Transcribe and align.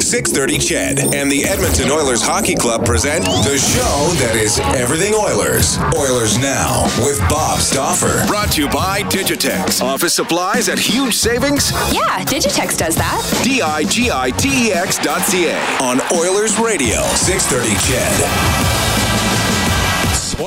630 0.00 0.58
CHED 0.58 0.98
and 1.14 1.30
the 1.30 1.44
Edmonton 1.44 1.90
Oilers 1.90 2.22
Hockey 2.22 2.54
Club 2.54 2.86
present 2.86 3.26
the 3.26 3.58
show 3.58 4.08
that 4.24 4.34
is 4.34 4.58
everything 4.74 5.12
Oilers. 5.12 5.76
Oilers 5.94 6.38
Now 6.38 6.84
with 7.04 7.20
Bob 7.28 7.60
Stauffer. 7.60 8.26
Brought 8.26 8.52
to 8.52 8.62
you 8.62 8.68
by 8.70 9.02
Digitex. 9.02 9.82
Office 9.82 10.14
supplies 10.14 10.70
at 10.70 10.78
huge 10.78 11.14
savings? 11.14 11.72
Yeah, 11.92 12.24
Digitex 12.24 12.78
does 12.78 12.96
that. 12.96 13.20
D-I-G-I-T-E-X 13.44 14.98
dot 15.00 15.20
C-A. 15.20 15.60
On 15.82 16.00
Oilers 16.10 16.58
Radio, 16.58 17.02
630 17.12 17.76
CHED. 17.84 18.81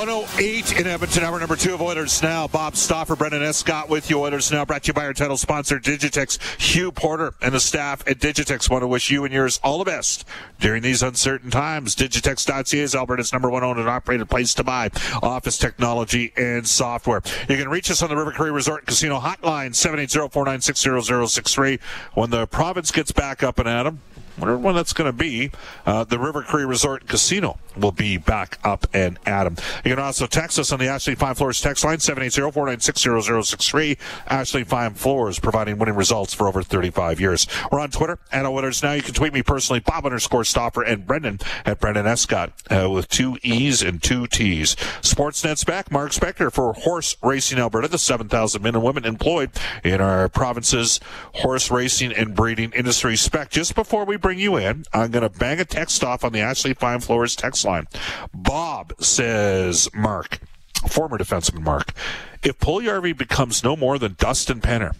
108 0.06 0.80
in 0.80 0.86
Edmonton, 0.86 1.24
hour 1.24 1.40
number 1.40 1.56
two 1.56 1.74
of 1.74 1.82
Oilers 1.82 2.22
Now. 2.22 2.48
Bob 2.48 2.76
Stauffer, 2.76 3.16
Brendan 3.16 3.42
Escott 3.42 3.90
with 3.90 4.08
you. 4.08 4.20
Oilers 4.20 4.52
Now 4.52 4.64
brought 4.64 4.84
to 4.84 4.90
you 4.90 4.94
by 4.94 5.04
our 5.04 5.16
title 5.16 5.36
sponsor, 5.36 5.80
Digitex. 5.80 6.62
Hugh 6.62 6.92
Porter 6.92 7.34
and 7.42 7.56
the 7.56 7.60
staff 7.60 8.08
at 8.08 8.20
Digitex 8.20 8.70
want 8.70 8.84
to 8.84 8.88
wish 8.88 9.10
you 9.10 9.26
and 9.26 9.34
yours 9.34 9.60
all 9.64 9.80
the 9.80 9.86
best 9.86 10.24
during 10.60 10.84
these 10.84 11.02
uncertain 11.02 11.50
times. 11.50 11.96
Digitex.ca 11.96 12.80
is 12.80 12.94
Alberta's 12.94 13.34
number 13.34 13.50
one 13.50 13.64
owned 13.64 13.80
and 13.80 13.90
operated 13.90 14.30
place 14.30 14.54
to 14.54 14.64
buy 14.64 14.92
office 15.24 15.58
technology 15.58 16.32
and 16.38 16.68
software. 16.68 17.24
You 17.50 17.58
can 17.58 17.70
reach 17.70 17.90
us 17.90 18.04
on 18.04 18.10
the 18.10 18.16
River 18.16 18.32
Cree 18.32 18.52
Resort 18.52 18.86
Casino 18.86 19.20
hotline, 19.20 19.72
780-496-0063. 19.72 21.82
When 22.14 22.30
the 22.30 22.46
province 22.46 22.92
gets 22.92 23.12
back 23.12 23.42
up 23.42 23.58
and 23.58 23.68
at 23.68 23.82
them, 23.84 24.02
wonder 24.38 24.58
when 24.58 24.76
that's 24.76 24.94
going 24.94 25.12
to 25.12 25.18
be. 25.18 25.52
Uh, 25.86 26.04
the 26.04 26.20
River 26.20 26.42
Cree 26.42 26.66
Resort 26.66 27.08
Casino 27.08 27.58
will 27.76 27.92
be 27.92 28.18
back 28.18 28.60
up 28.64 28.88
and 28.94 29.18
at 29.26 29.46
them. 29.46 29.56
You 29.84 29.92
can 29.92 30.00
also 30.04 30.28
text 30.28 30.60
us 30.60 30.72
on 30.72 30.80
the 30.80 30.88
Ashley 30.88 31.16
Fine 31.16 31.36
Floors 31.36 31.60
text 31.62 31.84
line, 31.84 31.98
780-496-0063. 31.98 33.98
Ashley 34.28 34.64
Fine 34.64 34.94
Floors, 34.94 35.40
providing 35.40 35.78
winning 35.78 35.96
results 35.96 36.34
for 36.34 36.48
over 36.48 36.64
35 36.64 37.20
years. 37.20 37.48
We're 37.72 37.80
on 37.80 37.92
Twitter, 37.92 38.20
at 38.32 38.52
Winners 38.52 38.84
Now. 38.84 38.94
You 38.94 39.02
can 39.02 39.14
tweet 39.14 39.34
me 39.34 39.44
personally, 39.44 39.80
Bob 39.80 40.06
underscore 40.06 40.44
Stauffer 40.44 40.84
and 40.84 41.06
Brendan 41.06 41.40
at 41.66 41.80
Brendan 41.80 42.08
Escott, 42.08 42.52
uh, 42.70 42.90
with 42.90 43.08
two 43.08 43.38
E's 43.44 43.82
and 43.82 44.02
two 44.02 44.28
T's. 44.28 44.76
Sportsnet's 45.02 45.64
back. 45.64 45.92
Mark 45.92 46.12
Spector 46.12 46.52
for 46.52 46.74
Horse 46.74 47.16
Racing 47.24 47.60
Alberta, 47.60 47.88
the 47.88 47.98
7,000 47.98 48.62
men 48.62 48.76
and 48.76 48.84
women 48.84 49.06
employed 49.06 49.52
in 49.84 50.02
our 50.02 50.30
province's 50.30 51.00
horse 51.34 51.72
racing 51.72 52.14
and 52.14 52.36
breeding 52.36 52.72
industry 52.74 53.16
spec. 53.16 53.50
Just 53.50 53.76
before 53.76 54.06
we 54.06 54.18
bring 54.26 54.40
you 54.40 54.58
in, 54.58 54.84
I'm 54.92 55.12
going 55.12 55.22
to 55.22 55.30
bang 55.30 55.60
a 55.60 55.66
text 55.66 56.04
off 56.04 56.24
on 56.24 56.32
the 56.32 56.40
Ashley 56.40 56.74
Fine 56.74 57.02
Floors 57.02 57.36
text 57.36 57.64
line. 57.64 57.86
Bob 58.34 58.92
says, 59.00 59.88
Mark, 59.94 60.40
former 60.88 61.20
defenseman 61.20 61.62
Mark, 61.62 61.94
if 62.42 62.58
Puljujarvi 62.58 63.16
becomes 63.16 63.64
no 63.64 63.76
more 63.76 64.00
than 64.00 64.16
Dustin 64.18 64.62
Penner, 64.62 64.96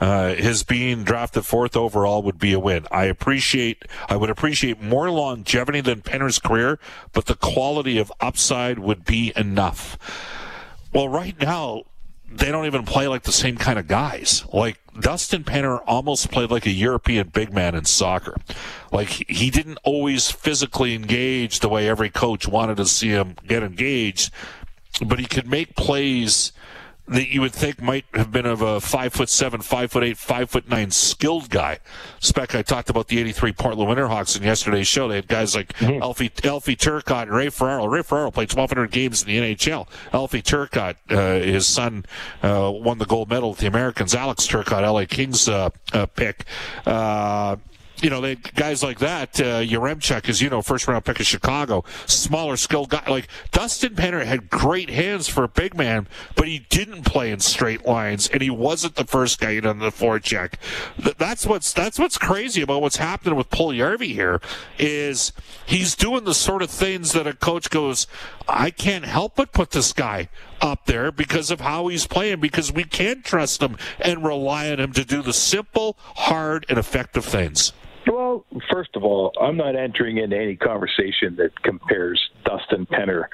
uh, 0.00 0.34
his 0.34 0.64
being 0.64 1.04
drafted 1.04 1.46
fourth 1.46 1.76
overall 1.76 2.24
would 2.24 2.40
be 2.40 2.52
a 2.52 2.58
win. 2.58 2.84
I 2.90 3.04
appreciate, 3.04 3.84
I 4.08 4.16
would 4.16 4.28
appreciate 4.28 4.82
more 4.82 5.08
longevity 5.08 5.80
than 5.80 6.00
Penner's 6.00 6.40
career, 6.40 6.80
but 7.12 7.26
the 7.26 7.36
quality 7.36 7.98
of 7.98 8.10
upside 8.18 8.80
would 8.80 9.04
be 9.04 9.32
enough. 9.36 9.96
Well, 10.92 11.08
right 11.08 11.40
now, 11.40 11.84
they 12.30 12.50
don't 12.50 12.66
even 12.66 12.84
play 12.84 13.06
like 13.06 13.22
the 13.22 13.32
same 13.32 13.56
kind 13.56 13.78
of 13.78 13.86
guys. 13.86 14.44
Like 14.52 14.80
Dustin 14.98 15.44
Penner 15.44 15.80
almost 15.86 16.30
played 16.30 16.50
like 16.50 16.66
a 16.66 16.70
European 16.70 17.28
big 17.28 17.52
man 17.52 17.74
in 17.74 17.84
soccer. 17.84 18.36
Like 18.90 19.08
he 19.08 19.50
didn't 19.50 19.78
always 19.84 20.30
physically 20.30 20.94
engage 20.94 21.60
the 21.60 21.68
way 21.68 21.88
every 21.88 22.10
coach 22.10 22.48
wanted 22.48 22.76
to 22.78 22.86
see 22.86 23.08
him 23.08 23.36
get 23.46 23.62
engaged, 23.62 24.32
but 25.04 25.18
he 25.18 25.26
could 25.26 25.48
make 25.48 25.76
plays 25.76 26.52
that 27.06 27.28
you 27.28 27.40
would 27.40 27.52
think 27.52 27.82
might 27.82 28.06
have 28.14 28.32
been 28.32 28.46
of 28.46 28.62
a 28.62 28.80
five 28.80 29.12
foot 29.12 29.28
seven, 29.28 29.60
five 29.60 29.92
foot 29.92 30.02
eight, 30.02 30.16
five 30.16 30.50
foot 30.50 30.68
nine 30.68 30.90
skilled 30.90 31.50
guy. 31.50 31.78
Spec, 32.20 32.54
I 32.54 32.62
talked 32.62 32.88
about 32.88 33.08
the 33.08 33.18
83 33.18 33.52
Portland 33.52 33.90
Winterhawks 33.90 34.36
in 34.36 34.42
yesterday's 34.42 34.88
show. 34.88 35.08
They 35.08 35.16
had 35.16 35.28
guys 35.28 35.54
like 35.54 35.74
mm-hmm. 35.74 36.02
Alfie, 36.02 36.32
Alfie 36.44 36.76
Turcotte 36.76 37.24
and 37.24 37.32
Ray 37.32 37.50
Ferraro. 37.50 37.86
Ray 37.86 38.02
Ferraro 38.02 38.30
played 38.30 38.52
1,200 38.52 38.90
games 38.90 39.22
in 39.22 39.28
the 39.28 39.54
NHL. 39.54 39.86
Alfie 40.12 40.42
Turcotte, 40.42 40.96
uh, 41.10 41.44
his 41.44 41.66
son, 41.66 42.06
uh, 42.42 42.70
won 42.72 42.98
the 42.98 43.06
gold 43.06 43.28
medal 43.28 43.50
with 43.50 43.58
the 43.58 43.66
Americans. 43.66 44.14
Alex 44.14 44.46
Turcotte, 44.46 44.90
LA 44.90 45.04
Kings 45.04 45.48
uh, 45.48 45.68
uh 45.92 46.06
pick. 46.06 46.44
You 48.04 48.10
know, 48.10 48.20
they 48.20 48.34
guys 48.34 48.82
like 48.82 48.98
that, 48.98 49.40
uh, 49.40 49.60
Yaremchuk, 49.60 50.28
as 50.28 50.42
you 50.42 50.50
know, 50.50 50.60
first 50.60 50.86
round 50.86 51.06
pick 51.06 51.20
of 51.20 51.26
Chicago, 51.26 51.84
smaller 52.04 52.58
skilled 52.58 52.90
guy. 52.90 53.02
Like 53.08 53.28
Dustin 53.50 53.94
Penner 53.94 54.26
had 54.26 54.50
great 54.50 54.90
hands 54.90 55.26
for 55.26 55.42
a 55.42 55.48
big 55.48 55.74
man, 55.74 56.06
but 56.36 56.46
he 56.46 56.66
didn't 56.68 57.04
play 57.04 57.30
in 57.30 57.40
straight 57.40 57.86
lines, 57.86 58.28
and 58.28 58.42
he 58.42 58.50
wasn't 58.50 58.96
the 58.96 59.06
first 59.06 59.40
guy 59.40 59.52
in 59.52 59.64
on 59.64 59.78
the 59.78 59.88
forecheck. 59.88 60.56
That's 60.98 61.46
what's 61.46 61.72
that's 61.72 61.98
what's 61.98 62.18
crazy 62.18 62.60
about 62.60 62.82
what's 62.82 62.98
happening 62.98 63.36
with 63.36 63.48
Puljujarvi 63.48 64.08
here 64.08 64.38
is 64.78 65.32
he's 65.64 65.96
doing 65.96 66.24
the 66.24 66.34
sort 66.34 66.60
of 66.60 66.68
things 66.68 67.12
that 67.12 67.26
a 67.26 67.32
coach 67.32 67.70
goes, 67.70 68.06
I 68.46 68.68
can't 68.68 69.06
help 69.06 69.36
but 69.36 69.52
put 69.52 69.70
this 69.70 69.94
guy 69.94 70.28
up 70.60 70.84
there 70.84 71.10
because 71.10 71.50
of 71.50 71.62
how 71.62 71.86
he's 71.86 72.06
playing, 72.06 72.40
because 72.40 72.70
we 72.70 72.84
can 72.84 73.22
trust 73.22 73.62
him 73.62 73.78
and 73.98 74.22
rely 74.22 74.70
on 74.70 74.78
him 74.78 74.92
to 74.92 75.06
do 75.06 75.22
the 75.22 75.32
simple, 75.32 75.96
hard, 76.16 76.66
and 76.68 76.78
effective 76.78 77.24
things. 77.24 77.72
Well, 78.06 78.44
first 78.70 78.90
of 78.96 79.04
all, 79.04 79.32
I'm 79.40 79.56
not 79.56 79.76
entering 79.76 80.18
into 80.18 80.36
any 80.36 80.56
conversation 80.56 81.36
that 81.36 81.62
compares 81.62 82.30
Dustin 82.44 82.86
Penner. 82.86 83.24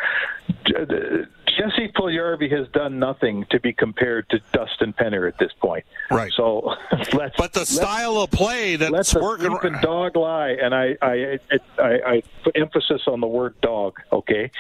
Uh, 0.49 1.25
Jesse 1.61 1.89
Puljujarvi 1.89 2.51
has 2.57 2.69
done 2.69 2.99
nothing 2.99 3.45
to 3.51 3.61
be 3.61 3.73
compared 3.73 4.29
to 4.31 4.41
Dustin 4.53 4.93
Penner 4.93 5.29
at 5.29 5.39
this 5.39 5.53
point. 5.61 5.85
Right. 6.11 6.33
So 6.37 6.75
let's. 7.13 7.37
But 7.37 7.53
the 7.53 7.67
style 7.67 8.19
of 8.19 8.31
play 8.31 8.77
that's 8.77 9.15
working. 9.15 9.53
Let 9.53 9.63
the 9.63 9.71
dog 9.83 10.17
lie, 10.17 10.51
and 10.51 10.75
I, 10.75 10.97
I, 11.03 11.39
I, 11.79 11.83
I, 11.83 12.23
put 12.45 12.57
emphasis 12.57 13.03
on 13.07 13.21
the 13.21 13.27
word 13.27 13.61
dog. 13.61 14.01
Okay. 14.13 14.51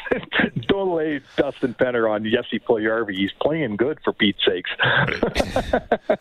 Don't 0.68 0.96
lay 0.96 1.20
Dustin 1.36 1.74
Penner 1.74 2.10
on 2.10 2.24
Jesse 2.24 2.58
Puljujarvi. 2.60 3.14
He's 3.14 3.32
playing 3.40 3.76
good 3.76 3.98
for 4.02 4.12
Pete's 4.12 4.44
sakes. 4.44 4.70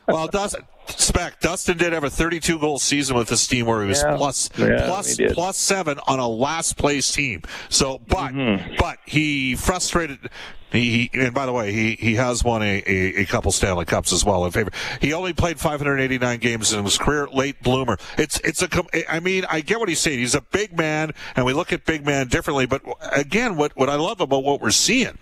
well, 0.08 0.28
Dustin. 0.28 0.64
Spec, 0.90 1.40
Dustin 1.40 1.78
did 1.78 1.94
have 1.94 2.04
a 2.04 2.10
32 2.10 2.60
goal 2.60 2.80
season 2.80 3.16
with 3.16 3.28
this 3.30 3.48
team 3.48 3.66
where 3.66 3.82
he 3.82 3.88
was 3.88 4.04
yeah. 4.04 4.16
plus, 4.16 4.50
yeah, 4.58 4.86
plus, 4.86 5.20
plus 5.34 5.58
seven 5.58 6.00
on 6.08 6.20
a 6.20 6.28
last 6.28 6.78
place 6.78 7.12
team. 7.12 7.42
So, 7.70 8.00
but, 8.08 8.34
mm-hmm. 8.34 8.76
but 8.80 8.98
he 9.06 9.56
frustrated. 9.56 10.30
He, 10.72 11.10
and 11.14 11.34
by 11.34 11.46
the 11.46 11.54
way, 11.54 11.72
he, 11.72 11.94
he 11.94 12.16
has 12.16 12.44
won 12.44 12.62
a, 12.62 12.84
a, 12.86 13.22
a, 13.22 13.26
couple 13.26 13.54
Stanley 13.54 13.86
Cups 13.86 14.12
as 14.12 14.26
well 14.26 14.44
in 14.44 14.52
favor. 14.52 14.72
He 15.00 15.14
only 15.14 15.32
played 15.32 15.62
589 15.62 16.40
games 16.40 16.74
in 16.74 16.84
his 16.84 16.98
career, 16.98 17.28
late 17.28 17.64
bloomer. 17.64 17.98
It's, 18.18 18.42
it's 18.42 18.62
a, 18.62 18.70
I 19.10 19.22
mean, 19.22 19.46
I 19.50 19.62
get 19.62 19.80
what 19.80 19.88
he's 19.88 20.02
saying. 20.02 20.20
He's 20.20 20.36
a 20.36 20.42
big 20.42 20.78
man 20.78 21.14
and 21.38 21.46
we 21.46 21.54
look 21.54 21.72
at 21.72 21.86
big 21.86 22.06
man 22.06 22.28
differently, 22.28 22.66
but 22.66 22.82
again, 23.14 23.56
what, 23.56 23.78
what 23.78 23.90
I 23.90 23.96
love 23.96 24.20
about 24.20 24.44
what 24.44 24.60
we're 24.60 24.72
seeing 24.72 25.18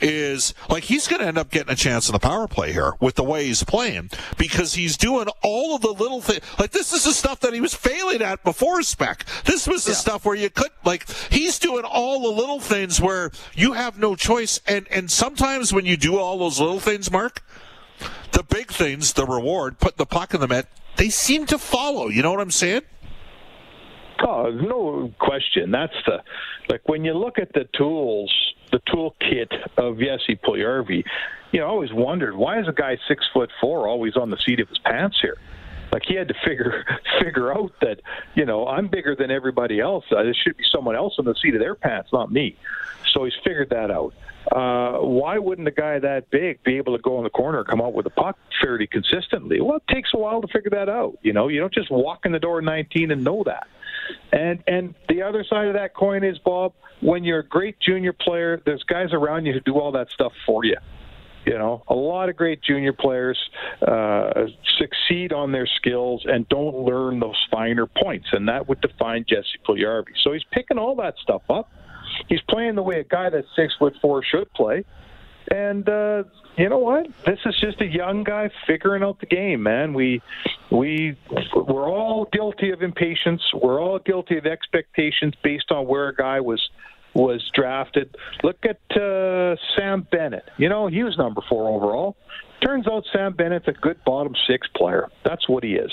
is 0.00 0.54
like 0.68 0.84
he's 0.84 1.08
going 1.08 1.20
to 1.20 1.26
end 1.26 1.38
up 1.38 1.50
getting 1.50 1.72
a 1.72 1.76
chance 1.76 2.08
in 2.08 2.12
the 2.12 2.18
power 2.18 2.46
play 2.46 2.72
here 2.72 2.92
with 3.00 3.14
the 3.14 3.24
way 3.24 3.46
he's 3.46 3.64
playing 3.64 4.10
because 4.36 4.74
he's 4.74 4.96
doing 4.96 5.26
all 5.42 5.74
of 5.74 5.82
the 5.82 5.92
little 5.92 6.20
things. 6.20 6.40
Like 6.58 6.70
this 6.72 6.92
is 6.92 7.04
the 7.04 7.12
stuff 7.12 7.40
that 7.40 7.54
he 7.54 7.60
was 7.60 7.74
failing 7.74 8.22
at 8.22 8.44
before 8.44 8.82
spec. 8.82 9.24
This 9.44 9.66
was 9.66 9.84
the 9.84 9.92
yeah. 9.92 9.96
stuff 9.96 10.24
where 10.24 10.36
you 10.36 10.50
could 10.50 10.70
like 10.84 11.08
he's 11.30 11.58
doing 11.58 11.84
all 11.84 12.22
the 12.22 12.40
little 12.40 12.60
things 12.60 13.00
where 13.00 13.30
you 13.54 13.72
have 13.72 13.98
no 13.98 14.14
choice. 14.16 14.60
And 14.66 14.86
and 14.90 15.10
sometimes 15.10 15.72
when 15.72 15.86
you 15.86 15.96
do 15.96 16.18
all 16.18 16.38
those 16.38 16.60
little 16.60 16.80
things, 16.80 17.10
Mark, 17.10 17.42
the 18.32 18.42
big 18.42 18.70
things, 18.70 19.12
the 19.14 19.26
reward, 19.26 19.78
put 19.78 19.96
the 19.96 20.06
puck 20.06 20.34
in 20.34 20.40
the 20.40 20.46
net, 20.46 20.68
they 20.96 21.08
seem 21.08 21.46
to 21.46 21.58
follow. 21.58 22.08
You 22.08 22.22
know 22.22 22.30
what 22.30 22.40
I'm 22.40 22.50
saying? 22.50 22.82
Oh, 24.24 24.50
no 24.50 25.12
question. 25.18 25.70
That's 25.70 25.94
the 26.06 26.22
like 26.68 26.88
when 26.88 27.04
you 27.04 27.14
look 27.14 27.38
at 27.38 27.52
the 27.52 27.68
tools 27.76 28.32
the 28.72 28.80
toolkit 28.80 29.52
of 29.76 29.98
Jesse 29.98 30.36
Puljujarvi, 30.36 31.04
you 31.52 31.60
know, 31.60 31.66
I 31.66 31.68
always 31.68 31.92
wondered 31.92 32.36
why 32.36 32.60
is 32.60 32.68
a 32.68 32.72
guy 32.72 32.98
six 33.08 33.24
foot 33.32 33.50
four 33.60 33.88
always 33.88 34.16
on 34.16 34.30
the 34.30 34.38
seat 34.38 34.60
of 34.60 34.68
his 34.68 34.78
pants 34.78 35.18
here? 35.20 35.36
Like 35.92 36.02
he 36.06 36.14
had 36.14 36.28
to 36.28 36.34
figure 36.44 36.84
figure 37.22 37.52
out 37.52 37.72
that 37.80 38.00
you 38.34 38.44
know 38.44 38.66
I'm 38.66 38.88
bigger 38.88 39.14
than 39.14 39.30
everybody 39.30 39.80
else. 39.80 40.04
There 40.10 40.34
should 40.34 40.56
be 40.56 40.64
someone 40.70 40.96
else 40.96 41.14
on 41.18 41.24
the 41.24 41.34
seat 41.34 41.54
of 41.54 41.60
their 41.60 41.74
pants, 41.74 42.10
not 42.12 42.32
me. 42.32 42.56
So 43.12 43.24
he's 43.24 43.34
figured 43.44 43.70
that 43.70 43.90
out. 43.90 44.14
Uh, 44.54 44.98
why 44.98 45.38
wouldn't 45.38 45.66
a 45.66 45.72
guy 45.72 45.98
that 45.98 46.30
big 46.30 46.62
be 46.62 46.76
able 46.76 46.96
to 46.96 47.02
go 47.02 47.18
in 47.18 47.24
the 47.24 47.30
corner 47.30 47.64
come 47.64 47.80
out 47.80 47.94
with 47.94 48.06
a 48.06 48.10
puck 48.10 48.38
fairly 48.62 48.86
consistently? 48.86 49.60
Well, 49.60 49.76
it 49.78 49.92
takes 49.92 50.10
a 50.14 50.18
while 50.18 50.40
to 50.40 50.48
figure 50.48 50.70
that 50.70 50.88
out. 50.88 51.18
You 51.22 51.32
know, 51.32 51.48
you 51.48 51.60
don't 51.60 51.74
just 51.74 51.90
walk 51.90 52.20
in 52.24 52.32
the 52.32 52.38
door 52.38 52.58
at 52.58 52.64
19 52.64 53.10
and 53.10 53.24
know 53.24 53.42
that. 53.44 53.66
And 54.32 54.62
and 54.68 54.94
the 55.08 55.22
other 55.22 55.44
side 55.48 55.66
of 55.66 55.74
that 55.74 55.94
coin 55.94 56.22
is 56.22 56.38
Bob, 56.38 56.74
when 57.00 57.24
you're 57.24 57.40
a 57.40 57.46
great 57.46 57.76
junior 57.80 58.12
player, 58.12 58.62
there's 58.64 58.82
guys 58.84 59.08
around 59.12 59.46
you 59.46 59.52
who 59.52 59.60
do 59.60 59.78
all 59.78 59.92
that 59.92 60.08
stuff 60.14 60.32
for 60.46 60.64
you. 60.64 60.76
You 61.44 61.58
know, 61.58 61.84
a 61.86 61.94
lot 61.94 62.28
of 62.28 62.36
great 62.36 62.60
junior 62.60 62.92
players 62.92 63.38
uh, 63.86 64.46
succeed 64.78 65.32
on 65.32 65.52
their 65.52 65.68
skills 65.76 66.24
and 66.26 66.48
don't 66.48 66.74
learn 66.74 67.20
those 67.20 67.36
finer 67.52 67.86
points, 67.86 68.26
and 68.32 68.48
that 68.48 68.68
would 68.68 68.80
define 68.80 69.24
Jesse 69.28 69.46
Puljujarvi. 69.66 70.10
So 70.24 70.32
he's 70.32 70.42
picking 70.50 70.76
all 70.76 70.96
that 70.96 71.14
stuff 71.22 71.42
up. 71.48 71.70
He's 72.28 72.40
playing 72.48 72.74
the 72.74 72.82
way 72.82 73.00
a 73.00 73.04
guy 73.04 73.30
that's 73.30 73.46
six 73.56 73.74
foot 73.78 73.94
four 74.00 74.22
should 74.22 74.52
play. 74.52 74.84
And 75.50 75.88
uh, 75.88 76.24
you 76.56 76.68
know 76.68 76.78
what? 76.78 77.06
This 77.24 77.38
is 77.44 77.54
just 77.60 77.80
a 77.80 77.86
young 77.86 78.24
guy 78.24 78.50
figuring 78.66 79.02
out 79.02 79.20
the 79.20 79.26
game, 79.26 79.62
man. 79.62 79.94
We 79.94 80.22
we 80.70 81.16
we're 81.54 81.88
all 81.88 82.26
guilty 82.32 82.70
of 82.70 82.82
impatience. 82.82 83.42
We're 83.54 83.80
all 83.80 83.98
guilty 83.98 84.38
of 84.38 84.46
expectations 84.46 85.34
based 85.42 85.70
on 85.70 85.86
where 85.86 86.08
a 86.08 86.14
guy 86.14 86.40
was 86.40 86.68
was 87.14 87.48
drafted. 87.54 88.14
Look 88.42 88.58
at 88.64 88.80
uh, 88.96 89.56
Sam 89.76 90.06
Bennett. 90.10 90.48
You 90.58 90.68
know, 90.68 90.88
he 90.88 91.02
was 91.04 91.16
number 91.16 91.42
four 91.48 91.68
overall. 91.68 92.16
Turns 92.64 92.86
out 92.88 93.04
Sam 93.12 93.34
Bennett's 93.34 93.68
a 93.68 93.72
good 93.72 94.02
bottom 94.04 94.34
six 94.48 94.66
player. 94.74 95.08
That's 95.24 95.48
what 95.48 95.62
he 95.62 95.74
is 95.74 95.92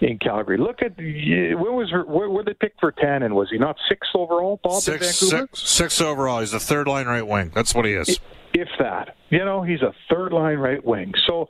in 0.00 0.18
Calgary. 0.18 0.58
Look 0.58 0.82
at 0.82 0.96
where 0.98 1.72
was 1.72 1.92
where, 2.06 2.28
where 2.28 2.44
they 2.44 2.54
picked 2.54 2.80
Virtanen? 2.80 3.32
Was 3.32 3.50
he 3.50 3.58
not 3.58 3.76
sixth 3.88 4.10
overall? 4.14 4.60
Bob 4.62 4.82
six, 4.82 5.22
in 5.22 5.28
Vancouver. 5.28 5.48
Six, 5.54 5.70
sixth 5.70 6.02
overall. 6.02 6.40
He's 6.40 6.52
a 6.52 6.60
third 6.60 6.88
line 6.88 7.06
right 7.06 7.26
wing. 7.26 7.52
That's 7.54 7.74
what 7.74 7.84
he 7.84 7.92
is. 7.92 8.20
If 8.52 8.68
that, 8.78 9.16
you 9.30 9.44
know, 9.44 9.62
he's 9.62 9.82
a 9.82 9.92
third 10.08 10.32
line 10.32 10.58
right 10.58 10.84
wing. 10.84 11.12
So 11.26 11.48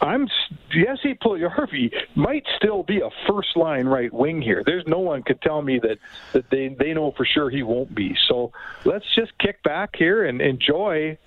I'm 0.00 0.28
Jesse 0.70 1.14
Puljujarvi 1.14 1.92
might 2.14 2.44
still 2.56 2.84
be 2.84 3.00
a 3.00 3.10
first 3.28 3.56
line 3.56 3.86
right 3.86 4.12
wing 4.12 4.40
here. 4.42 4.62
There's 4.64 4.86
no 4.86 5.00
one 5.00 5.22
could 5.22 5.42
tell 5.42 5.60
me 5.60 5.80
that 5.80 5.98
that 6.32 6.50
they 6.50 6.68
they 6.68 6.92
know 6.92 7.12
for 7.16 7.24
sure 7.24 7.50
he 7.50 7.62
won't 7.62 7.94
be. 7.94 8.16
So 8.28 8.52
let's 8.84 9.06
just 9.14 9.36
kick 9.38 9.62
back 9.62 9.96
here 9.96 10.24
and 10.24 10.40
enjoy 10.40 11.18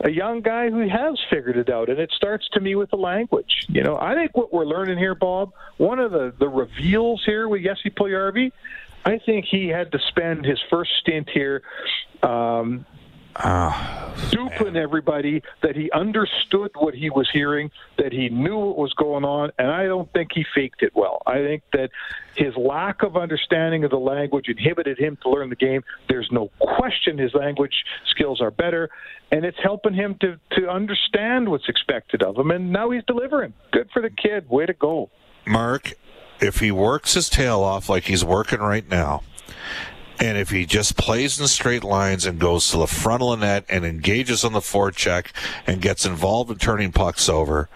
a 0.00 0.10
young 0.10 0.40
guy 0.40 0.70
who 0.70 0.88
has 0.88 1.18
figured 1.30 1.56
it 1.56 1.70
out. 1.70 1.88
And 1.88 1.98
it 1.98 2.10
starts 2.16 2.48
to 2.52 2.60
me 2.60 2.74
with 2.74 2.90
the 2.90 2.96
language. 2.96 3.66
You 3.68 3.82
know, 3.82 3.96
I 3.98 4.14
think 4.14 4.36
what 4.36 4.52
we're 4.52 4.66
learning 4.66 4.98
here, 4.98 5.14
Bob, 5.14 5.52
one 5.76 5.98
of 5.98 6.12
the, 6.12 6.34
the 6.38 6.48
reveals 6.48 7.22
here 7.24 7.48
with 7.48 7.62
Jesse 7.62 7.90
Puljujarvi, 7.90 8.52
I 9.04 9.18
think 9.18 9.46
he 9.48 9.68
had 9.68 9.92
to 9.92 9.98
spend 10.08 10.44
his 10.44 10.58
first 10.68 10.90
stint 11.00 11.30
here 11.32 11.62
um, 12.22 12.84
Oh, 13.44 14.06
duping 14.30 14.76
everybody 14.76 15.42
that 15.62 15.76
he 15.76 15.90
understood 15.92 16.70
what 16.76 16.94
he 16.94 17.10
was 17.10 17.28
hearing, 17.32 17.70
that 17.98 18.12
he 18.12 18.28
knew 18.28 18.56
what 18.56 18.78
was 18.78 18.92
going 18.94 19.24
on, 19.24 19.50
and 19.58 19.70
I 19.70 19.84
don't 19.84 20.10
think 20.12 20.30
he 20.34 20.44
faked 20.54 20.82
it 20.82 20.92
well. 20.94 21.22
I 21.26 21.36
think 21.36 21.62
that 21.72 21.90
his 22.34 22.56
lack 22.56 23.02
of 23.02 23.16
understanding 23.16 23.84
of 23.84 23.90
the 23.90 23.98
language 23.98 24.48
inhibited 24.48 24.98
him 24.98 25.18
to 25.22 25.30
learn 25.30 25.50
the 25.50 25.56
game. 25.56 25.82
There's 26.08 26.28
no 26.30 26.50
question 26.58 27.18
his 27.18 27.34
language 27.34 27.84
skills 28.10 28.40
are 28.40 28.50
better, 28.50 28.90
and 29.30 29.44
it's 29.44 29.58
helping 29.62 29.94
him 29.94 30.16
to 30.20 30.38
to 30.52 30.68
understand 30.68 31.48
what's 31.48 31.68
expected 31.68 32.22
of 32.22 32.36
him. 32.36 32.50
And 32.50 32.72
now 32.72 32.90
he's 32.90 33.04
delivering. 33.06 33.52
Good 33.72 33.90
for 33.92 34.02
the 34.02 34.10
kid. 34.10 34.48
Way 34.48 34.66
to 34.66 34.74
go. 34.74 35.10
Mark, 35.46 35.94
if 36.40 36.60
he 36.60 36.72
works 36.72 37.14
his 37.14 37.28
tail 37.28 37.60
off 37.60 37.88
like 37.88 38.04
he's 38.04 38.24
working 38.24 38.60
right 38.60 38.88
now, 38.88 39.22
and 40.18 40.38
if 40.38 40.50
he 40.50 40.66
just 40.66 40.96
plays 40.96 41.38
in 41.38 41.46
straight 41.46 41.84
lines 41.84 42.24
and 42.26 42.38
goes 42.38 42.70
to 42.70 42.78
the 42.78 42.86
front 42.86 43.22
of 43.22 43.30
the 43.30 43.46
net 43.46 43.64
and 43.68 43.84
engages 43.84 44.44
on 44.44 44.52
the 44.52 44.60
forecheck 44.60 45.26
and 45.66 45.82
gets 45.82 46.06
involved 46.06 46.50
in 46.50 46.58
turning 46.58 46.92
pucks 46.92 47.28
over, 47.28 47.68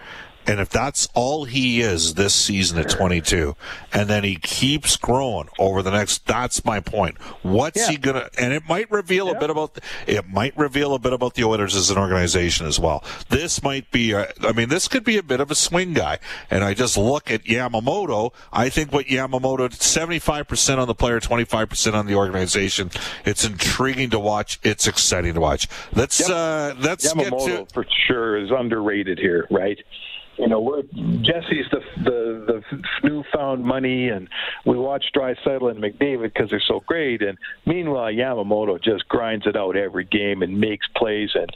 and 0.47 0.59
if 0.59 0.69
that's 0.69 1.07
all 1.13 1.45
he 1.45 1.81
is 1.81 2.15
this 2.15 2.33
season 2.33 2.77
at 2.79 2.89
22, 2.89 3.55
and 3.93 4.09
then 4.09 4.23
he 4.23 4.35
keeps 4.35 4.95
growing 4.97 5.49
over 5.59 5.81
the 5.81 5.91
next, 5.91 6.25
that's 6.25 6.63
my 6.65 6.79
point. 6.79 7.17
What's 7.43 7.79
Yeah. 7.81 7.91
he 7.91 7.97
gonna? 7.97 8.29
And 8.37 8.53
it 8.53 8.63
might 8.67 8.89
reveal 8.91 9.29
a 9.29 9.39
bit 9.39 9.49
about. 9.49 9.77
It 10.07 10.27
might 10.27 10.57
reveal 10.57 10.93
a 10.93 10.99
bit 10.99 11.13
about 11.13 11.35
the 11.35 11.43
Oilers 11.43 11.75
as 11.75 11.89
an 11.89 11.97
organization 11.97 12.65
as 12.65 12.79
well. 12.79 13.03
This 13.29 13.61
might 13.63 13.89
be. 13.91 14.11
A, 14.11 14.31
I 14.43 14.51
mean, 14.51 14.69
this 14.69 14.87
could 14.87 15.03
be 15.03 15.17
a 15.17 15.23
bit 15.23 15.39
of 15.39 15.51
a 15.51 15.55
swing 15.55 15.93
guy. 15.93 16.19
And 16.49 16.63
I 16.63 16.73
just 16.73 16.97
look 16.97 17.29
at 17.31 17.43
Yamamoto. 17.45 18.33
I 18.51 18.69
think 18.69 18.91
what 18.91 19.07
Yamamoto, 19.07 19.69
75% 19.71 20.77
on 20.79 20.87
the 20.87 20.95
player, 20.95 21.19
25% 21.19 21.93
on 21.93 22.05
the 22.07 22.15
organization. 22.15 22.91
It's 23.25 23.43
intriguing 23.43 24.09
to 24.11 24.19
watch. 24.19 24.59
It's 24.63 24.87
exciting 24.87 25.33
to 25.35 25.39
watch. 25.41 25.67
Let's 25.93 26.19
Yep. 26.19 26.29
uh, 26.29 26.73
let's 26.79 27.13
get 27.13 27.29
to. 27.29 27.65
For 27.73 27.85
sure 28.07 28.37
is 28.37 28.51
underrated 28.51 29.19
here, 29.19 29.47
right? 29.49 29.77
You 30.41 30.47
know, 30.47 30.59
we're, 30.59 30.81
Jesse's 31.21 31.67
the, 31.71 31.81
the 32.03 32.63
the 32.71 32.81
newfound 33.07 33.63
money, 33.63 34.09
and 34.09 34.27
we 34.65 34.75
watch 34.75 35.05
Draisaitl 35.15 35.69
and 35.69 35.79
McDavid 35.79 36.33
because 36.33 36.49
they're 36.49 36.63
so 36.67 36.81
great. 36.87 37.21
And 37.21 37.37
meanwhile, 37.67 38.11
Yamamoto 38.11 38.81
just 38.83 39.07
grinds 39.07 39.45
it 39.45 39.55
out 39.55 39.77
every 39.77 40.03
game 40.03 40.41
and 40.41 40.59
makes 40.59 40.87
plays 40.97 41.29
and 41.35 41.47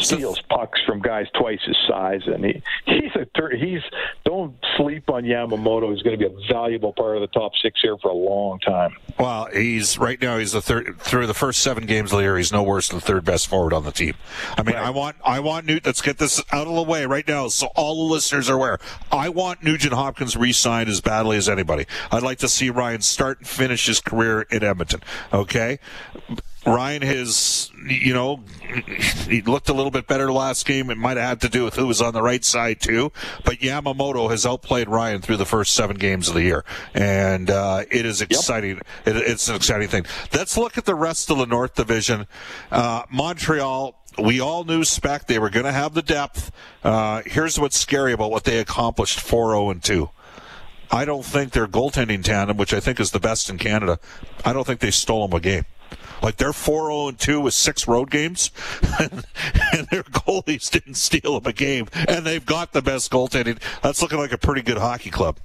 steals 0.00 0.40
pucks 0.50 0.80
from 0.86 1.00
guys 1.00 1.26
twice 1.38 1.60
his 1.64 1.76
size. 1.88 2.22
And 2.26 2.44
he 2.44 2.62
he's 2.84 3.14
a 3.14 3.26
tur- 3.36 3.56
he's 3.56 3.82
don't 4.24 4.54
sleep 4.76 5.08
on 5.10 5.24
Yamamoto. 5.24 5.92
He's 5.92 6.02
going 6.02 6.18
to 6.18 6.28
be 6.28 6.32
a 6.32 6.52
valuable 6.52 6.92
part 6.92 7.16
of 7.16 7.20
the 7.20 7.28
top 7.28 7.52
six 7.62 7.80
here 7.80 7.96
for 7.98 8.10
a 8.10 8.14
long 8.14 8.58
time. 8.60 8.96
Well, 9.18 9.48
he's 9.52 9.98
right 9.98 10.20
now. 10.20 10.38
He's 10.38 10.52
the 10.52 10.62
third 10.62 10.98
through 10.98 11.26
the 11.26 11.34
first 11.34 11.62
seven 11.62 11.86
games 11.86 12.12
of 12.12 12.18
the 12.18 12.24
year. 12.24 12.36
He's 12.36 12.52
no 12.52 12.62
worse 12.62 12.88
than 12.88 12.98
the 12.98 13.06
third 13.06 13.24
best 13.24 13.48
forward 13.48 13.72
on 13.72 13.84
the 13.84 13.92
team. 13.92 14.14
I 14.56 14.62
mean, 14.62 14.76
I 14.76 14.90
want 14.90 15.16
I 15.24 15.40
want 15.40 15.66
Nugent. 15.66 15.86
Let's 15.86 16.02
get 16.02 16.18
this 16.18 16.42
out 16.52 16.66
of 16.66 16.74
the 16.74 16.82
way 16.82 17.06
right 17.06 17.26
now, 17.26 17.48
so 17.48 17.68
all 17.76 18.06
the 18.06 18.12
listeners 18.12 18.50
are 18.50 18.56
aware. 18.56 18.78
I 19.10 19.28
want 19.28 19.62
Nugent 19.62 19.94
Hopkins 19.94 20.36
re-signed 20.36 20.88
as 20.88 21.00
badly 21.00 21.36
as 21.36 21.48
anybody. 21.48 21.86
I'd 22.10 22.22
like 22.22 22.38
to 22.38 22.48
see 22.48 22.70
Ryan 22.70 23.00
start 23.00 23.38
and 23.38 23.48
finish 23.48 23.86
his 23.86 24.00
career 24.00 24.42
in 24.50 24.62
Edmonton. 24.62 25.00
Okay. 25.32 25.78
Ryan 26.66 27.02
has, 27.02 27.70
you 27.86 28.12
know, 28.12 28.40
he 29.28 29.40
looked 29.42 29.68
a 29.68 29.72
little 29.72 29.92
bit 29.92 30.08
better 30.08 30.32
last 30.32 30.66
game. 30.66 30.90
It 30.90 30.98
might 30.98 31.16
have 31.16 31.28
had 31.28 31.40
to 31.42 31.48
do 31.48 31.64
with 31.64 31.76
who 31.76 31.86
was 31.86 32.02
on 32.02 32.12
the 32.12 32.22
right 32.22 32.44
side 32.44 32.80
too. 32.80 33.12
But 33.44 33.58
Yamamoto 33.58 34.30
has 34.30 34.44
outplayed 34.44 34.88
Ryan 34.88 35.22
through 35.22 35.36
the 35.36 35.46
first 35.46 35.74
seven 35.74 35.96
games 35.96 36.28
of 36.28 36.34
the 36.34 36.42
year, 36.42 36.64
and 36.92 37.50
uh, 37.50 37.84
it 37.90 38.04
is 38.04 38.20
exciting. 38.20 38.80
It, 39.04 39.16
it's 39.16 39.48
an 39.48 39.54
exciting 39.54 39.88
thing. 39.88 40.06
Let's 40.34 40.56
look 40.56 40.76
at 40.76 40.84
the 40.84 40.96
rest 40.96 41.30
of 41.30 41.38
the 41.38 41.46
North 41.46 41.74
Division. 41.74 42.26
Uh, 42.70 43.02
Montreal. 43.10 43.94
We 44.18 44.40
all 44.40 44.64
knew 44.64 44.82
spec 44.82 45.26
they 45.26 45.38
were 45.38 45.50
going 45.50 45.66
to 45.66 45.72
have 45.72 45.92
the 45.92 46.00
depth. 46.00 46.50
Uh, 46.82 47.20
here's 47.26 47.60
what's 47.60 47.78
scary 47.78 48.14
about 48.14 48.30
what 48.30 48.44
they 48.44 48.58
accomplished 48.58 49.18
4-0 49.18 49.72
and 49.72 49.84
2. 49.84 50.08
I 50.90 51.04
don't 51.04 51.24
think 51.24 51.52
their 51.52 51.66
goaltending 51.66 52.24
tandem, 52.24 52.56
which 52.56 52.72
I 52.72 52.80
think 52.80 52.98
is 52.98 53.10
the 53.10 53.20
best 53.20 53.50
in 53.50 53.58
Canada, 53.58 53.98
I 54.42 54.54
don't 54.54 54.66
think 54.66 54.80
they 54.80 54.90
stole 54.90 55.28
them 55.28 55.36
a 55.36 55.40
game. 55.40 55.66
Like 56.22 56.36
they're 56.36 56.52
4 56.52 56.86
0 56.86 57.08
and 57.08 57.18
2 57.18 57.40
with 57.40 57.54
six 57.54 57.86
road 57.86 58.10
games, 58.10 58.50
and, 58.98 59.24
and 59.72 59.86
their 59.88 60.02
goalies 60.02 60.70
didn't 60.70 60.94
steal 60.94 61.38
them 61.38 61.50
a 61.50 61.52
game, 61.52 61.88
and 62.08 62.24
they've 62.26 62.44
got 62.44 62.72
the 62.72 62.82
best 62.82 63.10
goaltending. 63.10 63.60
That's 63.82 64.02
looking 64.02 64.18
like 64.18 64.32
a 64.32 64.38
pretty 64.38 64.62
good 64.62 64.78
hockey 64.78 65.10
club. 65.10 65.38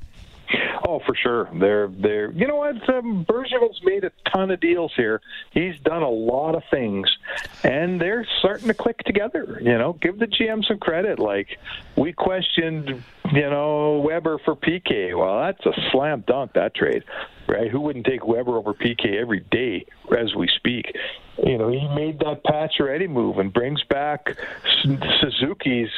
Oh, 0.92 1.00
for 1.06 1.16
sure. 1.16 1.50
They're 1.54 1.88
they're. 1.88 2.32
You 2.32 2.48
know 2.48 2.58
what? 2.58 2.76
Um, 2.90 3.26
Bergevin's 3.26 3.80
made 3.84 4.04
a 4.04 4.12
ton 4.30 4.52
of 4.52 4.60
deals 4.60 4.92
here. 4.96 5.22
He's 5.52 5.80
done 5.86 6.02
a 6.02 6.10
lot 6.10 6.54
of 6.54 6.64
things, 6.70 7.10
and 7.64 8.02
they're 8.02 8.28
starting 8.40 8.68
to 8.68 8.74
click 8.74 8.98
together. 9.06 9.60
You 9.62 9.78
know, 9.78 9.94
give 9.94 10.20
the 10.20 10.28
GM 10.28 10.66
some 10.66 10.80
credit. 10.80 11.18
Like 11.18 11.48
we 11.96 12.12
questioned, 12.12 13.04
you 13.32 13.50
know, 13.50 14.02
Weber 14.06 14.40
for 14.40 14.56
PK. 14.56 15.18
Well, 15.18 15.42
that's 15.44 15.66
a 15.66 15.92
slam 15.92 16.26
dunk 16.28 16.54
that 16.54 16.76
trade, 16.76 17.04
right? 17.52 17.70
Who 17.70 17.82
wouldn't 17.82 18.06
take 18.06 18.26
Weber 18.26 18.58
over 18.58 18.74
PK 18.74 19.20
every 19.22 19.42
day 19.52 19.86
as 20.18 20.34
we 20.36 20.48
speak? 20.56 20.86
You 21.38 21.58
know, 21.58 21.70
he 21.70 21.88
made 21.96 22.20
that 22.20 22.44
patch 22.44 22.74
Pacioretty 22.80 23.10
move 23.10 23.38
and 23.38 23.52
brings 23.52 23.84
back 23.86 24.36
Suzuki's. 24.84 25.90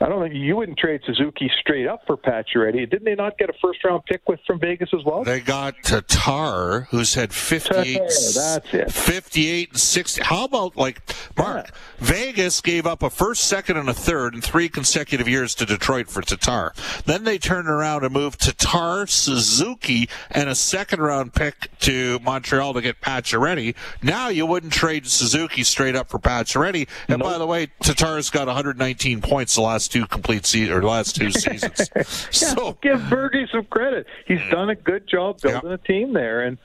I 0.00 0.08
don't 0.08 0.22
think 0.22 0.34
you 0.34 0.56
wouldn't 0.56 0.78
trade 0.78 1.00
Suzuki 1.04 1.50
straight 1.60 1.86
up 1.86 2.02
for 2.06 2.16
patch 2.16 2.48
Pacioretty. 2.54 2.88
Didn't 2.88 3.04
they 3.04 3.14
not 3.14 3.36
get 3.38 3.50
a 3.50 3.52
first 3.60 3.84
round 3.84 4.04
pick 4.06 4.28
with 4.28 4.40
from 4.46 4.60
Vegas 4.60 4.90
as 4.94 5.04
well? 5.04 5.24
They 5.24 5.40
got 5.40 5.74
Tatar, 5.82 6.88
who's 6.90 7.14
had 7.14 7.32
58, 7.32 7.94
Tatar, 7.94 8.06
that's 8.34 8.74
it. 8.74 8.92
58 8.92 9.70
and 9.70 9.78
60. 9.78 10.22
How 10.22 10.44
about, 10.44 10.76
like, 10.76 11.00
Mark, 11.36 11.70
Vegas 11.98 12.60
gave 12.60 12.86
up 12.86 13.02
a 13.02 13.10
first, 13.10 13.44
second, 13.44 13.76
and 13.76 13.88
a 13.88 13.94
third 13.94 14.34
in 14.34 14.40
three 14.40 14.68
consecutive 14.68 15.28
years 15.28 15.54
to 15.56 15.66
Detroit 15.66 16.08
for 16.08 16.22
Tatar. 16.22 16.72
Then 17.04 17.24
they 17.24 17.38
turned 17.38 17.68
around 17.68 18.04
and 18.04 18.12
moved 18.12 18.40
Tatar, 18.40 19.06
Suzuki, 19.06 20.08
and 20.30 20.48
a 20.48 20.54
second 20.54 21.00
round 21.00 21.34
pick 21.34 21.68
to 21.80 22.18
Montreal 22.20 22.74
to 22.74 22.80
get 22.80 23.00
Pacioretty. 23.00 23.74
Now 24.02 24.28
you 24.28 24.46
wouldn't 24.46 24.72
trade 24.72 24.87
Suzuki 25.02 25.62
straight 25.62 25.94
up 25.96 26.08
for 26.08 26.18
Pacioretty. 26.18 26.88
And 27.08 27.22
by 27.22 27.38
the 27.38 27.46
way, 27.46 27.68
Tatar's 27.82 28.30
got 28.30 28.46
119 28.46 29.20
points 29.20 29.54
the 29.54 29.62
last 29.62 29.92
two 29.92 30.06
complete 30.06 30.54
or 30.70 30.82
last 30.82 31.16
two 31.16 31.30
seasons. 31.44 31.90
so 32.30 32.78
give 32.82 32.98
Bergie 33.02 33.50
some 33.50 33.64
credit. 33.64 34.06
He's 34.26 34.40
done 34.50 34.70
a 34.70 34.74
good 34.74 35.06
job 35.08 35.40
building 35.40 35.60
Yeah. 35.70 35.74
a 35.74 35.78
team 35.78 36.12
there, 36.12 36.42
and 36.42 36.58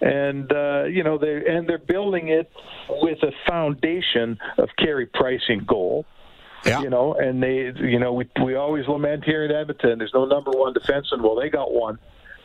and 0.00 0.50
uh, 0.52 0.84
you 0.84 1.02
know 1.02 1.18
they 1.18 1.44
and 1.46 1.68
they're 1.68 1.78
building 1.78 2.28
it 2.28 2.50
with 2.88 3.22
a 3.22 3.32
foundation 3.46 4.38
of 4.58 4.68
Carey 4.78 5.06
Price 5.06 5.42
in 5.48 5.64
goal. 5.64 6.06
yeah. 6.64 6.80
You 6.82 6.90
know, 6.90 7.14
and 7.14 7.42
they, 7.42 7.72
you 7.76 7.98
know, 7.98 8.12
we 8.12 8.28
we 8.44 8.54
always 8.54 8.86
lament 8.88 9.24
here 9.24 9.44
in 9.44 9.50
Edmonton. 9.50 9.98
There's 9.98 10.12
no 10.14 10.24
number 10.26 10.50
one 10.50 10.74
defenseman. 10.74 11.22
Well, 11.22 11.36
they 11.36 11.48
got 11.50 11.72
one. 11.72 11.98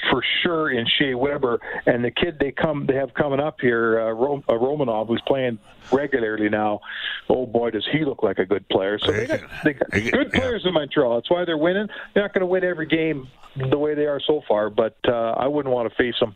For 0.10 0.24
sure 0.44 0.70
in 0.70 0.86
Shea 1.00 1.14
Weber, 1.14 1.60
and 1.86 2.04
the 2.04 2.12
kid 2.12 2.38
they 2.40 2.52
come 2.52 2.86
they 2.86 2.96
have 2.96 3.14
coming 3.14 3.40
up 3.40 3.60
here, 3.62 4.00
uh, 4.00 4.12
Rom- 4.12 4.44
uh, 4.48 4.54
Romanov, 4.54 5.08
who's 5.08 5.22
playing 5.28 5.60
regularly 5.92 6.50
now. 6.50 6.80
Oh 7.30 7.46
boy, 7.46 7.72
does 7.72 7.88
he 7.92 8.06
look 8.06 8.24
like 8.24 8.40
a 8.40 8.46
good 8.46 8.68
player! 8.70 9.00
So 9.00 9.12
they 9.12 9.26
got, 9.26 9.42
they 9.64 9.74
got 9.74 9.92
good 9.92 10.32
players 10.32 10.64
in 10.66 10.74
Montreal. 10.74 11.16
That's 11.16 11.30
why 11.30 11.46
they're 11.46 11.58
winning. 11.58 11.88
They're 12.14 12.24
not 12.24 12.34
going 12.34 12.42
to 12.42 12.48
win 12.48 12.64
every 12.64 12.88
game 12.88 13.28
the 13.56 13.78
way 13.78 13.96
they 13.96 14.06
are 14.06 14.20
so 14.20 14.42
far, 14.48 14.70
but 14.70 14.98
uh, 15.08 15.12
I 15.38 15.48
wouldn't 15.48 15.74
want 15.74 15.90
to 15.90 15.96
face 15.96 16.16
them. 16.20 16.36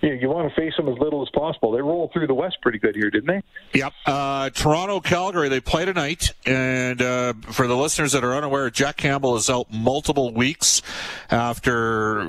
You, 0.00 0.10
know, 0.10 0.14
you 0.14 0.28
want 0.28 0.48
to 0.48 0.54
face 0.54 0.74
them 0.76 0.88
as 0.88 0.96
little 0.98 1.22
as 1.22 1.28
possible. 1.30 1.72
They 1.72 1.80
roll 1.80 2.08
through 2.12 2.28
the 2.28 2.34
West 2.34 2.58
pretty 2.62 2.78
good 2.78 2.94
here, 2.94 3.10
didn't 3.10 3.26
they? 3.26 3.78
Yep. 3.78 3.92
Uh, 4.06 4.50
Toronto, 4.50 5.00
Calgary, 5.00 5.48
they 5.48 5.60
play 5.60 5.84
tonight. 5.84 6.32
And 6.46 7.02
uh, 7.02 7.34
for 7.50 7.66
the 7.66 7.76
listeners 7.76 8.12
that 8.12 8.22
are 8.22 8.34
unaware, 8.34 8.70
Jack 8.70 8.96
Campbell 8.96 9.36
is 9.36 9.50
out 9.50 9.72
multiple 9.72 10.32
weeks 10.32 10.82
after 11.30 12.20